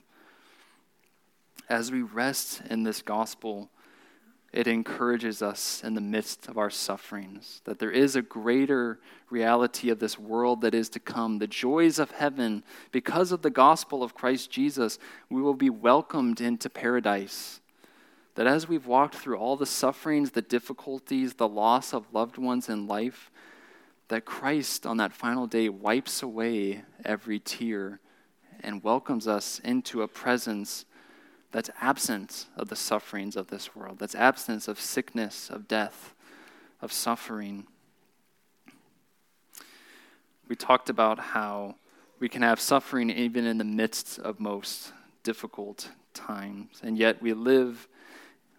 As 1.68 1.92
we 1.92 2.04
rest 2.04 2.62
in 2.70 2.84
this 2.84 3.02
gospel, 3.02 3.70
it 4.54 4.66
encourages 4.66 5.42
us 5.42 5.84
in 5.84 5.94
the 5.94 6.00
midst 6.00 6.48
of 6.48 6.58
our 6.58 6.70
sufferings 6.70 7.60
that 7.66 7.80
there 7.80 7.92
is 7.92 8.16
a 8.16 8.22
greater 8.22 8.98
reality 9.30 9.90
of 9.90 10.00
this 10.00 10.18
world 10.18 10.62
that 10.62 10.74
is 10.74 10.88
to 10.92 11.02
come, 11.02 11.40
the 11.40 11.46
joys 11.46 12.00
of 12.00 12.12
heaven. 12.12 12.64
Because 12.94 13.34
of 13.34 13.42
the 13.42 13.50
gospel 13.50 14.04
of 14.04 14.16
Christ 14.16 14.50
Jesus, 14.50 15.00
we 15.30 15.42
will 15.42 15.54
be 15.54 15.70
welcomed 15.70 16.40
into 16.40 16.70
paradise. 16.70 17.60
That 18.36 18.48
as 18.48 18.70
we've 18.70 18.88
walked 18.88 19.16
through 19.16 19.36
all 19.36 19.58
the 19.58 19.66
sufferings, 19.66 20.32
the 20.32 20.42
difficulties, 20.42 21.34
the 21.34 21.50
loss 21.50 21.94
of 21.94 22.14
loved 22.14 22.38
ones 22.38 22.70
in 22.70 22.88
life, 22.88 23.32
that 24.10 24.26
Christ 24.26 24.86
on 24.86 24.98
that 24.98 25.14
final 25.14 25.48
day 25.48 25.70
wipes 25.70 26.24
away 26.24 26.84
every 27.04 27.40
tear 27.40 28.00
and 28.62 28.84
welcomes 28.84 29.28
us 29.28 29.60
into 29.64 30.02
a 30.02 30.08
presence 30.08 30.86
that's 31.52 31.70
absent 31.82 32.48
of 32.56 32.70
the 32.70 32.76
sufferings 32.76 33.36
of 33.36 33.48
this 33.48 33.76
world, 33.76 34.00
that's 34.00 34.16
absence 34.16 34.68
of 34.68 34.80
sickness, 34.80 35.50
of 35.50 35.68
death, 35.68 36.14
of 36.82 36.92
suffering. 36.92 37.66
We 40.48 40.56
talked 40.56 40.90
about 40.90 41.20
how 41.20 41.76
we 42.20 42.30
can 42.30 42.42
have 42.42 42.60
suffering 42.60 43.10
even 43.10 43.46
in 43.46 43.58
the 43.58 43.64
midst 43.64 44.20
of 44.20 44.40
most 44.40 44.92
difficult 45.24 45.90
times, 46.14 46.80
and 46.82 46.98
yet 46.98 47.22
we 47.22 47.34
live 47.34 47.88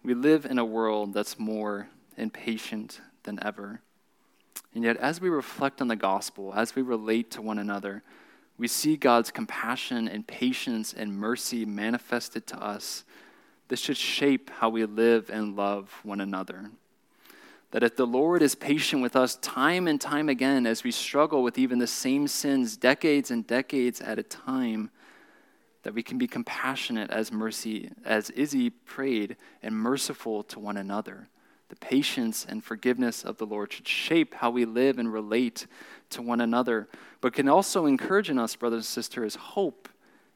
we 0.01 0.13
live 0.13 0.45
in 0.45 0.57
a 0.57 0.63
world 0.63 1.13
that's 1.13 1.37
more 1.37 1.89
impatient 2.15 3.01
than 3.23 3.37
ever. 3.43 3.81
And 4.73 4.83
yet, 4.83 4.97
as 4.97 5.19
we 5.19 5.29
reflect 5.29 5.81
on 5.81 5.87
the 5.87 5.95
gospel, 5.95 6.53
as 6.55 6.75
we 6.75 6.81
relate 6.81 7.31
to 7.31 7.41
one 7.41 7.59
another, 7.59 8.03
we 8.57 8.67
see 8.67 8.97
God's 8.97 9.31
compassion 9.31 10.07
and 10.07 10.27
patience 10.27 10.93
and 10.93 11.17
mercy 11.17 11.65
manifested 11.65 12.45
to 12.47 12.61
us. 12.61 13.03
This 13.69 13.79
should 13.79 13.97
shape 13.97 14.49
how 14.49 14.69
we 14.69 14.85
live 14.85 15.29
and 15.29 15.55
love 15.55 15.99
one 16.03 16.21
another. 16.21 16.69
That 17.71 17.83
if 17.83 17.95
the 17.95 18.07
Lord 18.07 18.41
is 18.41 18.55
patient 18.55 19.01
with 19.01 19.15
us 19.15 19.37
time 19.37 19.87
and 19.87 20.01
time 20.01 20.27
again 20.27 20.65
as 20.65 20.83
we 20.83 20.91
struggle 20.91 21.43
with 21.43 21.57
even 21.57 21.79
the 21.79 21.87
same 21.87 22.27
sins 22.27 22.75
decades 22.75 23.31
and 23.31 23.45
decades 23.47 24.01
at 24.01 24.19
a 24.19 24.23
time, 24.23 24.89
that 25.83 25.93
we 25.93 26.03
can 26.03 26.17
be 26.17 26.27
compassionate 26.27 27.09
as 27.11 27.31
mercy 27.31 27.91
as 28.03 28.29
Izzy 28.31 28.69
prayed 28.69 29.37
and 29.63 29.75
merciful 29.75 30.43
to 30.43 30.59
one 30.59 30.77
another. 30.77 31.29
The 31.69 31.75
patience 31.75 32.45
and 32.47 32.63
forgiveness 32.63 33.23
of 33.23 33.37
the 33.37 33.45
Lord 33.45 33.71
should 33.71 33.87
shape 33.87 34.35
how 34.35 34.49
we 34.49 34.65
live 34.65 34.97
and 34.97 35.11
relate 35.11 35.67
to 36.11 36.21
one 36.21 36.41
another, 36.41 36.87
but 37.21 37.33
can 37.33 37.47
also 37.47 37.85
encourage 37.85 38.29
in 38.29 38.39
us, 38.39 38.55
brothers 38.55 38.79
and 38.79 38.85
sisters, 38.85 39.35
hope 39.35 39.87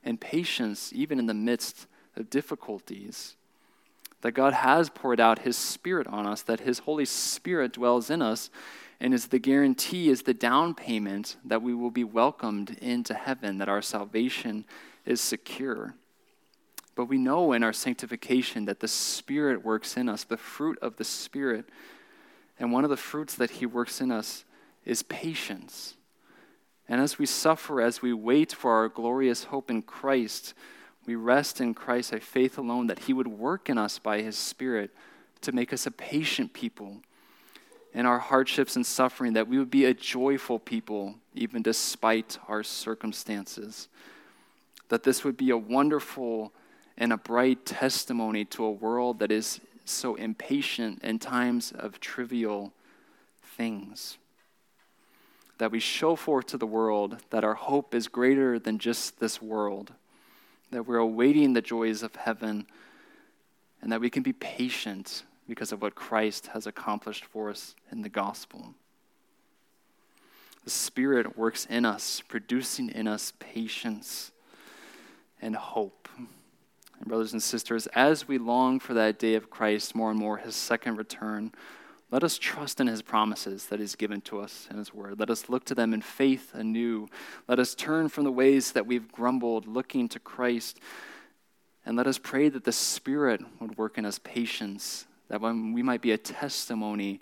and 0.04 0.22
patience 0.22 0.92
even 0.94 1.20
in 1.20 1.26
the 1.26 1.34
midst 1.34 1.88
of 2.16 2.30
difficulties 2.30 3.36
that 4.24 4.32
God 4.32 4.54
has 4.54 4.90
poured 4.90 5.20
out 5.20 5.40
His 5.40 5.58
Spirit 5.58 6.08
on 6.08 6.26
us, 6.26 6.42
that 6.44 6.62
His 6.62 6.80
Holy 6.80 7.06
Spirit 7.06 7.74
dwells 7.74 8.10
in 8.10 8.22
us, 8.22 8.50
and 9.00 9.14
is 9.14 9.28
the 9.28 9.40
guarantee, 9.40 10.10
is 10.10 10.24
the 10.24 10.34
down 10.34 10.74
payment 10.74 11.36
that 11.44 11.62
we 11.62 11.74
will 11.74 11.92
be 11.92 12.06
welcomed 12.06 12.78
into 12.82 13.14
heaven, 13.14 13.58
that 13.58 13.68
our 13.68 13.82
salvation 13.82 14.64
is 15.06 15.20
secure. 15.20 15.96
But 16.96 17.06
we 17.06 17.18
know 17.18 17.54
in 17.54 17.64
our 17.64 17.74
sanctification 17.74 18.66
that 18.66 18.80
the 18.80 18.88
Spirit 18.88 19.66
works 19.66 19.98
in 19.98 20.08
us, 20.08 20.24
the 20.24 20.38
fruit 20.38 20.78
of 20.82 20.98
the 20.98 21.04
Spirit. 21.04 21.66
And 22.60 22.72
one 22.72 22.84
of 22.84 22.90
the 22.90 22.98
fruits 22.98 23.36
that 23.36 23.52
He 23.52 23.66
works 23.66 24.00
in 24.00 24.12
us 24.12 24.46
is 24.86 25.04
patience. 25.04 25.96
And 26.88 27.02
as 27.02 27.18
we 27.18 27.26
suffer, 27.26 27.82
as 27.82 28.02
we 28.02 28.14
wait 28.14 28.54
for 28.54 28.74
our 28.74 28.90
glorious 28.90 29.46
hope 29.46 29.72
in 29.72 29.82
Christ, 29.82 30.54
we 31.06 31.16
rest 31.16 31.60
in 31.60 31.74
Christ 31.74 32.12
by 32.12 32.20
faith 32.20 32.58
alone 32.58 32.88
that 32.88 33.00
He 33.00 33.14
would 33.14 33.28
work 33.28 33.70
in 33.70 33.78
us 33.78 33.98
by 34.00 34.22
His 34.22 34.38
Spirit 34.38 34.92
to 35.42 35.52
make 35.52 35.74
us 35.74 35.86
a 35.86 35.92
patient 35.92 36.54
people 36.54 37.02
in 37.94 38.06
our 38.06 38.20
hardships 38.20 38.76
and 38.76 38.86
suffering, 38.86 39.34
that 39.34 39.48
we 39.48 39.58
would 39.58 39.70
be 39.70 39.86
a 39.86 39.94
joyful 39.94 40.58
people 40.58 41.16
even 41.36 41.62
despite 41.62 42.40
our 42.48 42.64
circumstances. 42.64 43.88
That 44.90 45.04
this 45.04 45.24
would 45.24 45.38
be 45.38 45.52
a 45.52 45.58
wonderful 45.58 46.54
and 46.98 47.12
a 47.12 47.18
bright 47.18 47.66
testimony 47.66 48.46
to 48.46 48.64
a 48.66 48.72
world 48.72 49.20
that 49.20 49.32
is 49.32 49.60
so 49.86 50.16
impatient 50.16 51.04
in 51.04 51.20
times 51.20 51.72
of 51.72 52.00
trivial 52.00 52.74
things. 53.58 54.18
That 55.58 55.72
we 55.72 55.80
show 55.80 56.16
forth 56.16 56.48
to 56.48 56.58
the 56.58 56.66
world 56.66 57.18
that 57.30 57.44
our 57.44 57.54
hope 57.54 57.94
is 57.94 58.08
greater 58.08 58.60
than 58.60 58.80
just 58.80 59.20
this 59.20 59.42
world 59.42 59.94
that 60.74 60.88
we're 60.88 60.98
awaiting 60.98 61.54
the 61.54 61.62
joys 61.62 62.04
of 62.04 62.16
heaven, 62.16 62.66
and 63.82 63.92
that 63.92 64.02
we 64.02 64.10
can 64.10 64.24
be 64.24 64.34
patient 64.34 65.24
because 65.48 65.72
of 65.72 65.82
what 65.82 65.96
Christ 65.96 66.48
has 66.48 66.68
accomplished 66.68 67.26
for 67.26 67.50
us 67.50 67.76
in 67.92 68.02
the 68.02 68.10
gospel. 68.10 68.74
The 70.64 70.70
Spirit 70.70 71.38
works 71.38 71.66
in 71.70 71.86
us, 71.86 72.22
producing 72.28 72.90
in 72.90 73.08
us 73.08 73.34
patience 73.40 74.32
and 75.42 75.56
hope. 75.56 76.08
And, 77.04 77.10
brothers 77.10 77.34
and 77.34 77.44
sisters, 77.44 77.88
as 77.88 78.30
we 78.30 78.38
long 78.38 78.80
for 78.80 78.94
that 78.94 79.20
day 79.20 79.36
of 79.36 79.50
Christ 79.50 79.94
more 79.94 80.10
and 80.10 80.18
more, 80.18 80.38
his 80.38 80.56
second 80.56 80.96
return, 80.96 81.52
let 82.12 82.24
us 82.24 82.38
trust 82.38 82.80
in 82.80 82.88
his 82.88 83.02
promises 83.02 83.66
that 83.66 83.82
he's 83.82 83.98
given 83.98 84.22
to 84.22 84.40
us 84.40 84.70
in 84.72 84.78
his 84.78 84.94
word. 84.94 85.20
Let 85.20 85.30
us 85.30 85.50
look 85.50 85.66
to 85.66 85.76
them 85.76 85.94
in 85.94 86.02
faith 86.02 86.52
anew. 86.54 87.10
Let 87.46 87.60
us 87.60 87.76
turn 87.76 88.08
from 88.08 88.24
the 88.24 88.32
ways 88.32 88.72
that 88.72 88.88
we've 88.88 89.12
grumbled, 89.12 89.68
looking 89.68 90.08
to 90.10 90.20
Christ. 90.20 90.80
And 91.86 91.98
let 91.98 92.08
us 92.08 92.18
pray 92.18 92.48
that 92.48 92.64
the 92.64 92.72
Spirit 92.72 93.42
would 93.60 93.78
work 93.78 93.98
in 93.98 94.06
us 94.06 94.22
patience, 94.24 95.06
that 95.28 95.42
when 95.42 95.74
we 95.74 95.84
might 95.84 96.02
be 96.02 96.14
a 96.14 96.18
testimony 96.18 97.20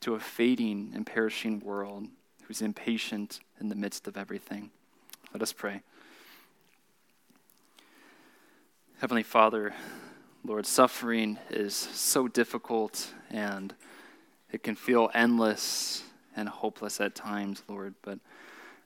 to 0.00 0.14
a 0.14 0.18
fading 0.18 0.92
and 0.94 1.04
perishing 1.04 1.60
world 1.60 2.08
who's 2.44 2.62
impatient 2.62 3.40
in 3.60 3.68
the 3.68 3.74
midst 3.74 4.08
of 4.08 4.16
everything. 4.16 4.70
Let 5.34 5.42
us 5.42 5.52
pray. 5.52 5.82
Heavenly 9.00 9.22
Father, 9.22 9.72
Lord, 10.44 10.66
suffering 10.66 11.38
is 11.48 11.74
so 11.74 12.28
difficult 12.28 13.14
and 13.30 13.74
it 14.52 14.62
can 14.62 14.74
feel 14.74 15.10
endless 15.14 16.02
and 16.36 16.46
hopeless 16.46 17.00
at 17.00 17.14
times, 17.14 17.62
Lord. 17.66 17.94
But 18.02 18.18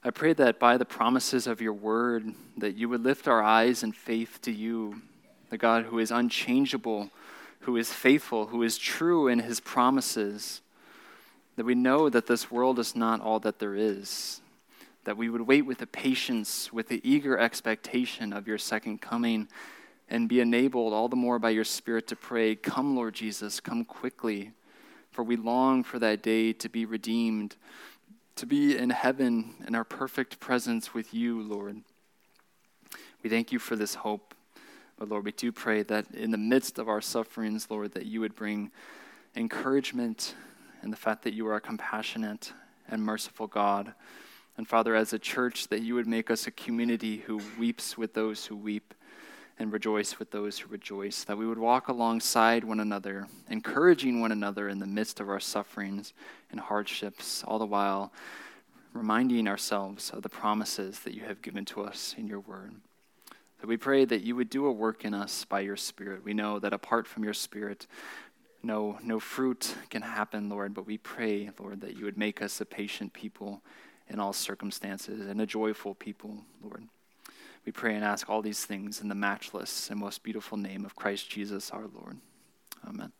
I 0.05 0.11
pray 0.11 0.31
that 0.31 0.57
by 0.57 0.77
the 0.77 0.85
promises 0.85 1.47
of 1.47 1.59
your 1.59 1.73
word, 1.73 2.33
that 2.55 2.77
you 2.77 2.87
would 2.87 3.03
lift 3.03 3.27
our 3.27 3.43
eyes 3.43 3.83
in 3.83 3.91
faith 3.91 4.39
to 4.43 4.53
you, 4.53 5.01
the 5.49 5.57
God 5.57 5.83
who 5.83 5.99
is 5.99 6.11
unchangeable, 6.11 7.09
who 7.59 7.75
is 7.75 7.91
faithful, 7.91 8.45
who 8.45 8.63
is 8.63 8.77
true 8.77 9.27
in 9.27 9.39
his 9.39 9.59
promises. 9.59 10.61
That 11.57 11.65
we 11.65 11.75
know 11.75 12.07
that 12.07 12.27
this 12.27 12.49
world 12.49 12.79
is 12.79 12.95
not 12.95 13.19
all 13.19 13.41
that 13.41 13.59
there 13.59 13.75
is. 13.75 14.39
That 15.03 15.17
we 15.17 15.27
would 15.27 15.41
wait 15.41 15.63
with 15.63 15.79
the 15.79 15.87
patience, 15.87 16.71
with 16.71 16.87
the 16.87 17.01
eager 17.03 17.37
expectation 17.37 18.31
of 18.31 18.47
your 18.47 18.57
second 18.57 19.01
coming, 19.01 19.49
and 20.09 20.29
be 20.29 20.39
enabled 20.39 20.93
all 20.93 21.07
the 21.07 21.15
more 21.15 21.39
by 21.39 21.49
your 21.49 21.63
Spirit 21.63 22.07
to 22.07 22.15
pray, 22.15 22.55
Come, 22.55 22.95
Lord 22.95 23.15
Jesus, 23.15 23.59
come 23.59 23.85
quickly 23.85 24.51
for 25.15 25.23
we 25.23 25.37
long 25.37 25.81
for 25.81 25.97
that 25.97 26.21
day 26.21 26.51
to 26.51 26.67
be 26.67 26.85
redeemed, 26.85 27.55
to 28.35 28.45
be 28.45 28.77
in 28.77 28.89
heaven 28.89 29.55
in 29.65 29.73
our 29.73 29.85
perfect 29.85 30.41
presence 30.41 30.93
with 30.93 31.13
you, 31.13 31.41
Lord. 31.41 31.81
We 33.23 33.29
thank 33.29 33.53
you 33.53 33.57
for 33.57 33.77
this 33.77 33.95
hope. 33.95 34.35
But 34.97 35.07
Lord, 35.07 35.23
we 35.23 35.31
do 35.31 35.53
pray 35.53 35.83
that 35.83 36.11
in 36.13 36.31
the 36.31 36.37
midst 36.37 36.79
of 36.79 36.89
our 36.89 36.99
sufferings, 36.99 37.71
Lord, 37.71 37.93
that 37.93 38.05
you 38.07 38.19
would 38.19 38.35
bring 38.35 38.71
encouragement 39.37 40.35
and 40.81 40.91
the 40.91 40.97
fact 40.97 41.23
that 41.23 41.33
you 41.33 41.47
are 41.47 41.55
a 41.55 41.61
compassionate 41.61 42.51
and 42.89 43.01
merciful 43.01 43.47
God. 43.47 43.93
And 44.57 44.67
Father, 44.67 44.95
as 44.95 45.13
a 45.13 45.19
church, 45.19 45.69
that 45.69 45.81
you 45.81 45.95
would 45.95 46.07
make 46.07 46.29
us 46.29 46.45
a 46.45 46.51
community 46.51 47.19
who 47.19 47.39
weeps 47.57 47.97
with 47.97 48.13
those 48.13 48.45
who 48.45 48.57
weep 48.57 48.93
and 49.57 49.71
rejoice 49.71 50.19
with 50.19 50.31
those 50.31 50.59
who 50.59 50.69
rejoice, 50.69 51.23
that 51.23 51.37
we 51.37 51.47
would 51.47 51.57
walk 51.57 51.87
alongside 51.87 52.63
one 52.63 52.79
another, 52.79 53.27
encouraging 53.49 54.19
one 54.19 54.31
another 54.31 54.67
in 54.67 54.79
the 54.79 54.85
midst 54.85 55.19
of 55.19 55.29
our 55.29 55.39
sufferings 55.39 56.13
and 56.51 56.59
hardships, 56.59 57.43
all 57.43 57.59
the 57.59 57.65
while 57.65 58.11
reminding 58.93 59.47
ourselves 59.47 60.09
of 60.11 60.23
the 60.23 60.29
promises 60.29 60.99
that 60.99 61.13
you 61.13 61.21
have 61.21 61.41
given 61.41 61.65
to 61.65 61.81
us 61.81 62.15
in 62.17 62.27
your 62.27 62.39
word. 62.39 62.73
That 63.59 63.67
we 63.67 63.77
pray 63.77 64.05
that 64.05 64.23
you 64.23 64.35
would 64.35 64.49
do 64.49 64.65
a 64.65 64.71
work 64.71 65.05
in 65.05 65.13
us 65.13 65.45
by 65.45 65.61
your 65.61 65.77
Spirit. 65.77 66.23
We 66.23 66.33
know 66.33 66.59
that 66.59 66.73
apart 66.73 67.07
from 67.07 67.23
your 67.23 67.33
Spirit, 67.33 67.87
no, 68.63 68.97
no 69.03 69.19
fruit 69.19 69.75
can 69.89 70.01
happen, 70.01 70.49
Lord, 70.49 70.73
but 70.73 70.87
we 70.87 70.97
pray, 70.97 71.49
Lord, 71.59 71.81
that 71.81 71.95
you 71.95 72.05
would 72.05 72.17
make 72.17 72.41
us 72.41 72.59
a 72.59 72.65
patient 72.65 73.13
people 73.13 73.61
in 74.07 74.19
all 74.19 74.33
circumstances 74.33 75.27
and 75.27 75.41
a 75.41 75.45
joyful 75.45 75.95
people, 75.95 76.43
Lord. 76.63 76.87
We 77.65 77.71
pray 77.71 77.95
and 77.95 78.05
ask 78.05 78.29
all 78.29 78.41
these 78.41 78.63
things 78.63 79.01
in 79.01 79.07
the 79.09 79.15
matchless 79.15 79.89
and 79.89 79.99
most 79.99 80.21
beautiful 80.21 80.57
name 80.57 80.85
of 80.85 80.95
Christ 80.95 81.29
Jesus 81.29 81.71
our 81.71 81.87
Lord. 81.87 82.17
Amen. 82.87 83.11